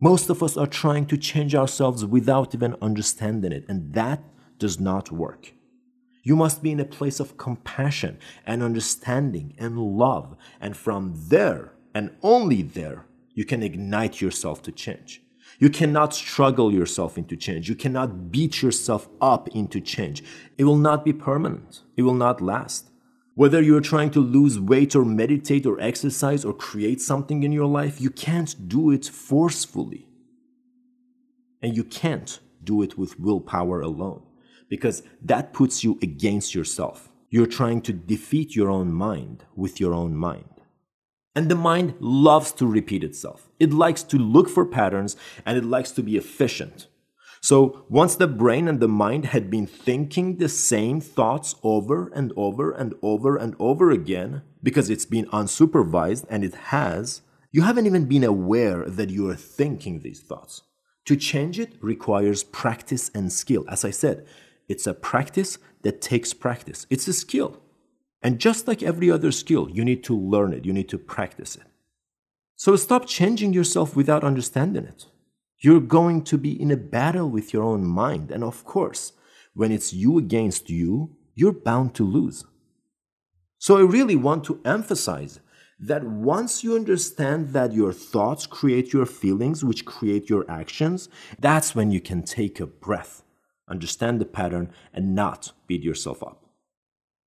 Most 0.00 0.30
of 0.30 0.44
us 0.44 0.56
are 0.56 0.68
trying 0.68 1.06
to 1.06 1.16
change 1.16 1.52
ourselves 1.52 2.04
without 2.04 2.54
even 2.54 2.76
understanding 2.80 3.50
it, 3.50 3.64
and 3.68 3.92
that 3.94 4.22
does 4.60 4.78
not 4.78 5.10
work. 5.10 5.54
You 6.22 6.36
must 6.36 6.62
be 6.62 6.70
in 6.70 6.78
a 6.78 6.84
place 6.84 7.18
of 7.18 7.36
compassion 7.36 8.20
and 8.46 8.62
understanding 8.62 9.56
and 9.58 9.76
love, 9.76 10.36
and 10.60 10.76
from 10.76 11.14
there, 11.16 11.72
and 11.92 12.12
only 12.22 12.62
there, 12.62 13.06
you 13.34 13.44
can 13.44 13.62
ignite 13.62 14.20
yourself 14.20 14.62
to 14.62 14.72
change. 14.72 15.22
You 15.58 15.70
cannot 15.70 16.14
struggle 16.14 16.72
yourself 16.72 17.16
into 17.16 17.36
change. 17.36 17.68
You 17.68 17.74
cannot 17.74 18.30
beat 18.30 18.62
yourself 18.62 19.08
up 19.20 19.48
into 19.48 19.80
change. 19.80 20.24
It 20.58 20.64
will 20.64 20.76
not 20.76 21.04
be 21.04 21.12
permanent. 21.12 21.82
It 21.96 22.02
will 22.02 22.14
not 22.14 22.40
last. 22.40 22.90
Whether 23.34 23.62
you're 23.62 23.80
trying 23.80 24.10
to 24.10 24.20
lose 24.20 24.60
weight 24.60 24.94
or 24.94 25.04
meditate 25.04 25.64
or 25.64 25.80
exercise 25.80 26.44
or 26.44 26.52
create 26.52 27.00
something 27.00 27.42
in 27.42 27.52
your 27.52 27.66
life, 27.66 28.00
you 28.00 28.10
can't 28.10 28.68
do 28.68 28.90
it 28.90 29.06
forcefully. 29.06 30.06
And 31.62 31.76
you 31.76 31.84
can't 31.84 32.40
do 32.62 32.82
it 32.82 32.98
with 32.98 33.18
willpower 33.18 33.80
alone 33.80 34.22
because 34.68 35.02
that 35.22 35.52
puts 35.52 35.84
you 35.84 35.98
against 36.02 36.54
yourself. 36.54 37.08
You're 37.30 37.46
trying 37.46 37.80
to 37.82 37.92
defeat 37.92 38.54
your 38.54 38.68
own 38.68 38.92
mind 38.92 39.44
with 39.54 39.80
your 39.80 39.94
own 39.94 40.14
mind. 40.14 40.51
And 41.34 41.48
the 41.48 41.54
mind 41.54 41.94
loves 41.98 42.52
to 42.52 42.66
repeat 42.66 43.02
itself. 43.02 43.48
It 43.58 43.72
likes 43.72 44.02
to 44.04 44.18
look 44.18 44.48
for 44.48 44.66
patterns 44.66 45.16
and 45.46 45.56
it 45.56 45.64
likes 45.64 45.90
to 45.92 46.02
be 46.02 46.16
efficient. 46.16 46.88
So 47.40 47.86
once 47.88 48.14
the 48.14 48.28
brain 48.28 48.68
and 48.68 48.78
the 48.78 48.86
mind 48.86 49.26
had 49.26 49.50
been 49.50 49.66
thinking 49.66 50.36
the 50.36 50.48
same 50.48 51.00
thoughts 51.00 51.56
over 51.62 52.08
and 52.14 52.32
over 52.36 52.70
and 52.70 52.94
over 53.02 53.36
and 53.36 53.56
over 53.58 53.90
again, 53.90 54.42
because 54.62 54.90
it's 54.90 55.06
been 55.06 55.26
unsupervised 55.26 56.24
and 56.28 56.44
it 56.44 56.54
has, 56.54 57.22
you 57.50 57.62
haven't 57.62 57.86
even 57.86 58.04
been 58.04 58.24
aware 58.24 58.84
that 58.84 59.10
you 59.10 59.28
are 59.28 59.34
thinking 59.34 60.00
these 60.00 60.20
thoughts. 60.20 60.62
To 61.06 61.16
change 61.16 61.58
it 61.58 61.74
requires 61.80 62.44
practice 62.44 63.10
and 63.14 63.32
skill. 63.32 63.64
As 63.68 63.84
I 63.84 63.90
said, 63.90 64.24
it's 64.68 64.86
a 64.86 64.94
practice 64.94 65.58
that 65.82 66.00
takes 66.00 66.32
practice. 66.32 66.86
It's 66.90 67.08
a 67.08 67.12
skill. 67.12 67.61
And 68.22 68.38
just 68.38 68.68
like 68.68 68.82
every 68.82 69.10
other 69.10 69.32
skill, 69.32 69.68
you 69.70 69.84
need 69.84 70.04
to 70.04 70.16
learn 70.16 70.52
it, 70.52 70.64
you 70.64 70.72
need 70.72 70.88
to 70.90 70.98
practice 70.98 71.56
it. 71.56 71.64
So 72.56 72.76
stop 72.76 73.06
changing 73.06 73.52
yourself 73.52 73.96
without 73.96 74.22
understanding 74.22 74.84
it. 74.84 75.06
You're 75.58 75.80
going 75.80 76.22
to 76.24 76.38
be 76.38 76.60
in 76.60 76.70
a 76.70 76.76
battle 76.76 77.28
with 77.28 77.52
your 77.52 77.64
own 77.64 77.84
mind. 77.84 78.30
And 78.30 78.44
of 78.44 78.64
course, 78.64 79.12
when 79.54 79.72
it's 79.72 79.92
you 79.92 80.18
against 80.18 80.70
you, 80.70 81.16
you're 81.34 81.52
bound 81.52 81.94
to 81.94 82.04
lose. 82.04 82.44
So 83.58 83.78
I 83.78 83.82
really 83.82 84.16
want 84.16 84.44
to 84.44 84.60
emphasize 84.64 85.40
that 85.78 86.04
once 86.04 86.62
you 86.62 86.76
understand 86.76 87.52
that 87.52 87.72
your 87.72 87.92
thoughts 87.92 88.46
create 88.46 88.92
your 88.92 89.06
feelings, 89.06 89.64
which 89.64 89.84
create 89.84 90.30
your 90.30 90.48
actions, 90.48 91.08
that's 91.38 91.74
when 91.74 91.90
you 91.90 92.00
can 92.00 92.22
take 92.22 92.60
a 92.60 92.66
breath, 92.66 93.22
understand 93.68 94.20
the 94.20 94.24
pattern, 94.24 94.72
and 94.92 95.14
not 95.14 95.52
beat 95.66 95.82
yourself 95.82 96.22
up. 96.22 96.41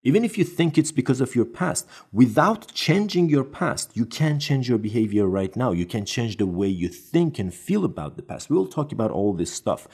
Even 0.07 0.23
if 0.23 0.37
you 0.37 0.45
think 0.45 0.77
it's 0.77 0.93
because 0.93 1.23
of 1.23 1.35
your 1.35 1.47
past, 1.47 1.87
without 2.13 2.73
changing 2.75 3.31
your 3.31 3.43
past, 3.43 3.97
you 3.97 4.05
can 4.05 4.39
change 4.39 4.69
your 4.69 4.79
behavior 4.79 5.27
right 5.27 5.57
now. 5.57 5.73
You 5.73 5.87
can 5.87 6.05
change 6.05 6.37
the 6.37 6.47
way 6.47 6.69
you 6.69 6.89
think 6.89 7.39
and 7.39 7.53
feel 7.53 7.87
about 7.87 8.17
the 8.17 8.23
past. 8.23 8.51
We 8.51 8.57
will 8.57 8.67
talk 8.67 8.93
about 8.93 9.11
all 9.11 9.33
this 9.33 9.53
stuff 9.53 9.89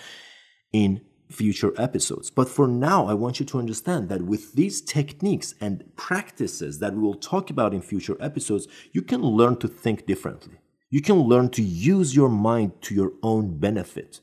in 0.73 1.01
future 1.31 1.73
episodes. 1.79 2.29
But 2.29 2.49
for 2.49 2.67
now, 2.67 3.07
I 3.07 3.15
want 3.15 3.39
you 3.39 3.47
to 3.47 3.59
understand 3.59 4.09
that 4.09 4.23
with 4.23 4.55
these 4.55 4.81
techniques 4.81 5.55
and 5.61 5.85
practices 5.95 6.81
that 6.81 6.95
we 6.95 7.01
will 7.01 7.15
talk 7.15 7.49
about 7.49 7.73
in 7.73 7.81
future 7.81 8.17
episodes, 8.21 8.67
you 8.93 9.03
can 9.03 9.23
learn 9.23 9.57
to 9.59 9.69
think 9.69 10.07
differently. 10.07 10.59
You 10.91 11.03
can 11.03 11.21
learn 11.21 11.51
to 11.51 11.63
use 11.63 12.17
your 12.17 12.29
mind 12.29 12.83
to 12.83 12.97
your 12.97 13.13
own 13.23 13.59
benefit. 13.59 14.21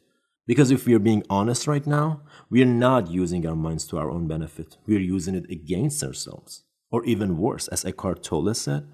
Because 0.48 0.72
if 0.72 0.86
we 0.86 0.94
are 0.96 1.00
being 1.00 1.24
honest 1.30 1.68
right 1.68 1.86
now, 1.86 2.22
we 2.50 2.62
are 2.64 2.74
not 2.88 3.12
using 3.12 3.46
our 3.46 3.56
minds 3.56 3.86
to 3.88 3.98
our 3.98 4.10
own 4.10 4.28
benefit. 4.28 4.78
We 4.88 4.96
are 4.96 5.12
using 5.16 5.36
it 5.36 5.50
against 5.52 6.02
ourselves. 6.04 6.64
Or 6.90 7.04
even 7.04 7.38
worse, 7.38 7.68
as 7.68 7.84
Eckhart 7.84 8.24
Tolle 8.24 8.54
said, 8.54 8.88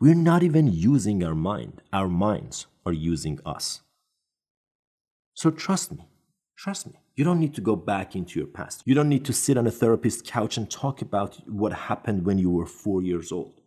we're 0.00 0.14
not 0.14 0.42
even 0.42 0.66
using 0.66 1.22
our 1.22 1.34
mind. 1.34 1.82
Our 1.92 2.08
minds 2.08 2.66
are 2.86 2.92
using 2.92 3.38
us. 3.44 3.82
So 5.34 5.50
trust 5.50 5.92
me. 5.92 6.08
Trust 6.56 6.86
me. 6.86 6.94
You 7.14 7.24
don't 7.24 7.38
need 7.38 7.54
to 7.54 7.60
go 7.60 7.76
back 7.76 8.16
into 8.16 8.38
your 8.38 8.48
past. 8.48 8.82
You 8.86 8.94
don't 8.94 9.08
need 9.08 9.24
to 9.26 9.32
sit 9.32 9.58
on 9.58 9.66
a 9.66 9.70
therapist's 9.70 10.22
couch 10.24 10.56
and 10.56 10.70
talk 10.70 11.02
about 11.02 11.36
what 11.46 11.72
happened 11.72 12.24
when 12.24 12.38
you 12.38 12.50
were 12.50 12.66
four 12.66 13.02
years 13.02 13.30
old. 13.30 13.60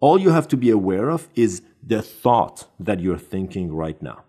All 0.00 0.18
you 0.18 0.30
have 0.30 0.48
to 0.48 0.56
be 0.56 0.70
aware 0.70 1.10
of 1.10 1.28
is 1.34 1.62
the 1.82 2.00
thought 2.02 2.66
that 2.80 3.00
you're 3.00 3.18
thinking 3.18 3.72
right 3.72 4.00
now. 4.00 4.24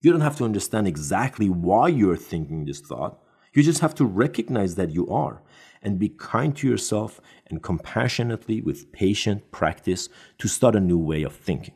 You 0.00 0.12
don't 0.12 0.22
have 0.22 0.36
to 0.38 0.44
understand 0.44 0.86
exactly 0.86 1.48
why 1.50 1.88
you're 1.88 2.16
thinking 2.16 2.64
this 2.64 2.80
thought. 2.80 3.20
You 3.52 3.62
just 3.62 3.80
have 3.80 3.94
to 3.96 4.04
recognize 4.04 4.76
that 4.76 4.90
you 4.90 5.08
are 5.08 5.42
and 5.82 5.98
be 5.98 6.08
kind 6.08 6.56
to 6.56 6.68
yourself 6.68 7.20
and 7.46 7.62
compassionately, 7.62 8.60
with 8.60 8.92
patient 8.92 9.50
practice, 9.50 10.08
to 10.38 10.48
start 10.48 10.76
a 10.76 10.80
new 10.80 10.98
way 10.98 11.22
of 11.22 11.34
thinking. 11.34 11.74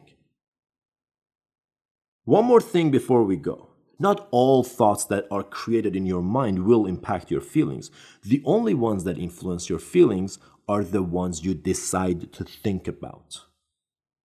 One 2.24 2.44
more 2.44 2.60
thing 2.60 2.90
before 2.90 3.24
we 3.24 3.36
go. 3.36 3.68
Not 3.98 4.28
all 4.30 4.64
thoughts 4.64 5.04
that 5.06 5.26
are 5.30 5.42
created 5.42 5.94
in 5.94 6.06
your 6.06 6.22
mind 6.22 6.64
will 6.64 6.86
impact 6.86 7.30
your 7.30 7.40
feelings. 7.40 7.90
The 8.22 8.42
only 8.44 8.74
ones 8.74 9.04
that 9.04 9.18
influence 9.18 9.68
your 9.68 9.78
feelings 9.78 10.38
are 10.68 10.82
the 10.82 11.02
ones 11.02 11.44
you 11.44 11.54
decide 11.54 12.32
to 12.32 12.44
think 12.44 12.88
about. 12.88 13.44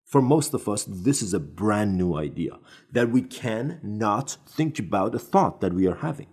For 0.08 0.22
most 0.22 0.54
of 0.54 0.66
us, 0.70 0.86
this 0.88 1.20
is 1.20 1.34
a 1.34 1.38
brand 1.38 1.98
new 1.98 2.14
idea 2.16 2.58
that 2.92 3.10
we 3.10 3.20
can 3.20 3.78
not 3.82 4.38
think 4.46 4.78
about 4.78 5.14
a 5.14 5.18
thought 5.18 5.60
that 5.60 5.74
we 5.74 5.86
are 5.86 5.96
having. 5.96 6.28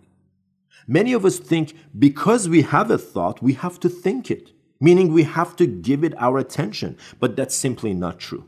Many 0.88 1.12
of 1.12 1.26
us 1.26 1.40
think 1.40 1.76
because 2.00 2.48
we 2.48 2.62
have 2.62 2.90
a 2.90 2.98
thought, 2.98 3.44
we 3.44 3.52
have 3.52 3.78
to 3.82 3.90
think 3.90 4.32
it, 4.32 4.54
meaning 4.80 5.12
we 5.12 5.24
have 5.24 5.58
to 5.58 5.68
give 5.68 6.06
it 6.06 6.14
our 6.18 6.38
attention, 6.38 6.96
but 7.20 7.36
that's 7.36 7.54
simply 7.54 7.94
not 7.94 8.18
true. 8.18 8.46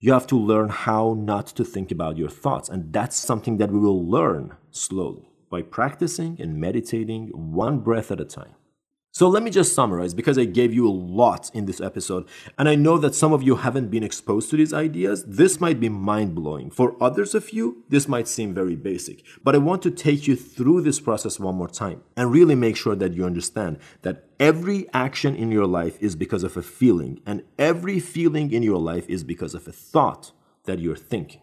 You 0.00 0.12
have 0.12 0.26
to 0.26 0.36
learn 0.36 0.70
how 0.70 1.14
not 1.16 1.46
to 1.54 1.64
think 1.64 1.92
about 1.92 2.16
your 2.16 2.28
thoughts. 2.28 2.68
And 2.68 2.92
that's 2.92 3.16
something 3.16 3.58
that 3.58 3.70
we 3.70 3.78
will 3.78 4.04
learn 4.04 4.56
slowly 4.72 5.30
by 5.50 5.62
practicing 5.62 6.36
and 6.40 6.60
meditating 6.60 7.28
one 7.28 7.78
breath 7.78 8.10
at 8.10 8.20
a 8.20 8.24
time. 8.24 8.56
So 9.14 9.28
let 9.28 9.44
me 9.44 9.50
just 9.52 9.76
summarize 9.76 10.12
because 10.12 10.36
I 10.36 10.44
gave 10.44 10.74
you 10.74 10.88
a 10.88 10.90
lot 10.90 11.48
in 11.54 11.66
this 11.66 11.80
episode, 11.80 12.26
and 12.58 12.68
I 12.68 12.74
know 12.74 12.98
that 12.98 13.14
some 13.14 13.32
of 13.32 13.44
you 13.44 13.54
haven't 13.54 13.88
been 13.88 14.02
exposed 14.02 14.50
to 14.50 14.56
these 14.56 14.72
ideas. 14.72 15.22
This 15.24 15.60
might 15.60 15.78
be 15.78 15.88
mind 15.88 16.34
blowing. 16.34 16.68
For 16.68 17.00
others 17.00 17.32
of 17.32 17.50
you, 17.52 17.84
this 17.88 18.08
might 18.08 18.26
seem 18.26 18.52
very 18.52 18.74
basic, 18.74 19.22
but 19.44 19.54
I 19.54 19.58
want 19.58 19.82
to 19.82 19.92
take 19.92 20.26
you 20.26 20.34
through 20.34 20.80
this 20.80 20.98
process 20.98 21.38
one 21.38 21.54
more 21.54 21.68
time 21.68 22.02
and 22.16 22.32
really 22.32 22.56
make 22.56 22.76
sure 22.76 22.96
that 22.96 23.14
you 23.14 23.24
understand 23.24 23.78
that 24.02 24.24
every 24.40 24.88
action 24.92 25.36
in 25.36 25.52
your 25.52 25.68
life 25.68 25.96
is 26.00 26.16
because 26.16 26.42
of 26.42 26.56
a 26.56 26.62
feeling, 26.62 27.20
and 27.24 27.44
every 27.56 28.00
feeling 28.00 28.50
in 28.50 28.64
your 28.64 28.78
life 28.78 29.08
is 29.08 29.22
because 29.22 29.54
of 29.54 29.68
a 29.68 29.72
thought 29.72 30.32
that 30.64 30.80
you're 30.80 30.96
thinking. 30.96 31.42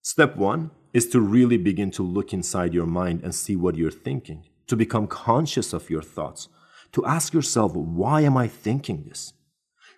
Step 0.00 0.36
one 0.36 0.70
is 0.92 1.08
to 1.08 1.20
really 1.20 1.56
begin 1.56 1.90
to 1.90 2.04
look 2.04 2.32
inside 2.32 2.72
your 2.72 2.86
mind 2.86 3.20
and 3.24 3.34
see 3.34 3.56
what 3.56 3.74
you're 3.74 3.90
thinking 3.90 4.44
to 4.66 4.76
become 4.76 5.06
conscious 5.06 5.72
of 5.72 5.90
your 5.90 6.02
thoughts, 6.02 6.48
to 6.92 7.04
ask 7.04 7.32
yourself, 7.34 7.74
why 7.74 8.20
am 8.22 8.36
I 8.36 8.48
thinking 8.48 9.04
this? 9.04 9.32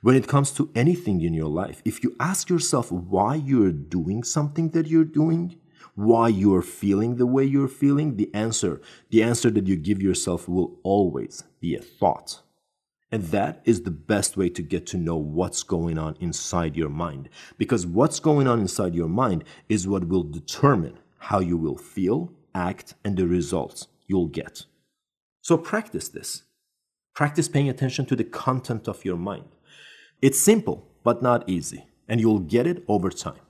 When 0.02 0.16
it 0.16 0.28
comes 0.28 0.50
to 0.52 0.70
anything 0.74 1.20
in 1.22 1.34
your 1.34 1.48
life, 1.48 1.82
if 1.84 2.02
you 2.02 2.14
ask 2.20 2.48
yourself 2.48 2.92
why 2.92 3.34
you're 3.34 3.72
doing 3.72 4.22
something 4.22 4.70
that 4.70 4.86
you're 4.86 5.04
doing, 5.04 5.56
why 5.94 6.28
you're 6.28 6.62
feeling 6.62 7.16
the 7.16 7.26
way 7.26 7.44
you're 7.44 7.68
feeling, 7.68 8.16
the 8.16 8.30
answer, 8.34 8.80
the 9.10 9.22
answer 9.22 9.50
that 9.50 9.66
you 9.66 9.76
give 9.76 10.02
yourself 10.02 10.48
will 10.48 10.78
always 10.82 11.44
be 11.60 11.74
a 11.74 11.80
thought. 11.80 12.42
And 13.10 13.24
that 13.24 13.62
is 13.64 13.82
the 13.82 13.90
best 13.90 14.36
way 14.36 14.48
to 14.50 14.62
get 14.62 14.86
to 14.88 14.96
know 14.96 15.16
what's 15.16 15.62
going 15.62 15.96
on 15.96 16.16
inside 16.20 16.76
your 16.76 16.90
mind. 16.90 17.28
Because 17.56 17.86
what's 17.86 18.20
going 18.20 18.46
on 18.46 18.60
inside 18.60 18.94
your 18.94 19.08
mind 19.08 19.44
is 19.68 19.88
what 19.88 20.08
will 20.08 20.24
determine 20.24 20.98
how 21.18 21.38
you 21.38 21.56
will 21.56 21.78
feel, 21.78 22.32
act, 22.54 22.94
and 23.04 23.16
the 23.16 23.26
results 23.26 23.88
you'll 24.06 24.28
get. 24.28 24.64
So 25.40 25.56
practice 25.56 26.08
this. 26.08 26.42
Practice 27.14 27.48
paying 27.48 27.68
attention 27.68 28.06
to 28.06 28.16
the 28.16 28.24
content 28.24 28.88
of 28.88 29.04
your 29.04 29.16
mind. 29.16 29.48
It's 30.20 30.40
simple, 30.40 30.88
but 31.02 31.22
not 31.22 31.48
easy, 31.48 31.86
and 32.08 32.20
you'll 32.20 32.40
get 32.40 32.66
it 32.66 32.84
over 32.88 33.10
time. 33.10 33.40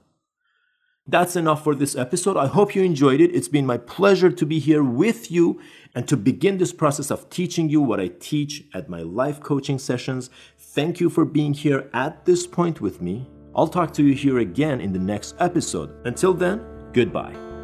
That's 1.08 1.36
enough 1.36 1.62
for 1.62 1.74
this 1.76 1.94
episode. 1.94 2.36
I 2.36 2.48
hope 2.48 2.74
you 2.74 2.82
enjoyed 2.82 3.20
it. 3.20 3.34
It's 3.34 3.46
been 3.46 3.64
my 3.64 3.78
pleasure 3.78 4.30
to 4.30 4.44
be 4.44 4.58
here 4.58 4.82
with 4.82 5.30
you 5.30 5.60
and 5.94 6.08
to 6.08 6.16
begin 6.16 6.58
this 6.58 6.72
process 6.72 7.12
of 7.12 7.30
teaching 7.30 7.68
you 7.68 7.80
what 7.80 8.00
I 8.00 8.08
teach 8.08 8.64
at 8.74 8.88
my 8.88 9.02
life 9.02 9.40
coaching 9.40 9.78
sessions. 9.78 10.30
Thank 10.58 10.98
you 10.98 11.08
for 11.08 11.24
being 11.24 11.54
here 11.54 11.88
at 11.94 12.24
this 12.24 12.46
point 12.46 12.80
with 12.80 13.00
me. 13.00 13.28
I'll 13.54 13.68
talk 13.68 13.92
to 13.94 14.02
you 14.04 14.14
here 14.14 14.38
again 14.40 14.80
in 14.80 14.92
the 14.92 14.98
next 14.98 15.36
episode. 15.38 15.94
Until 16.04 16.34
then, 16.34 16.60
goodbye. 16.92 17.55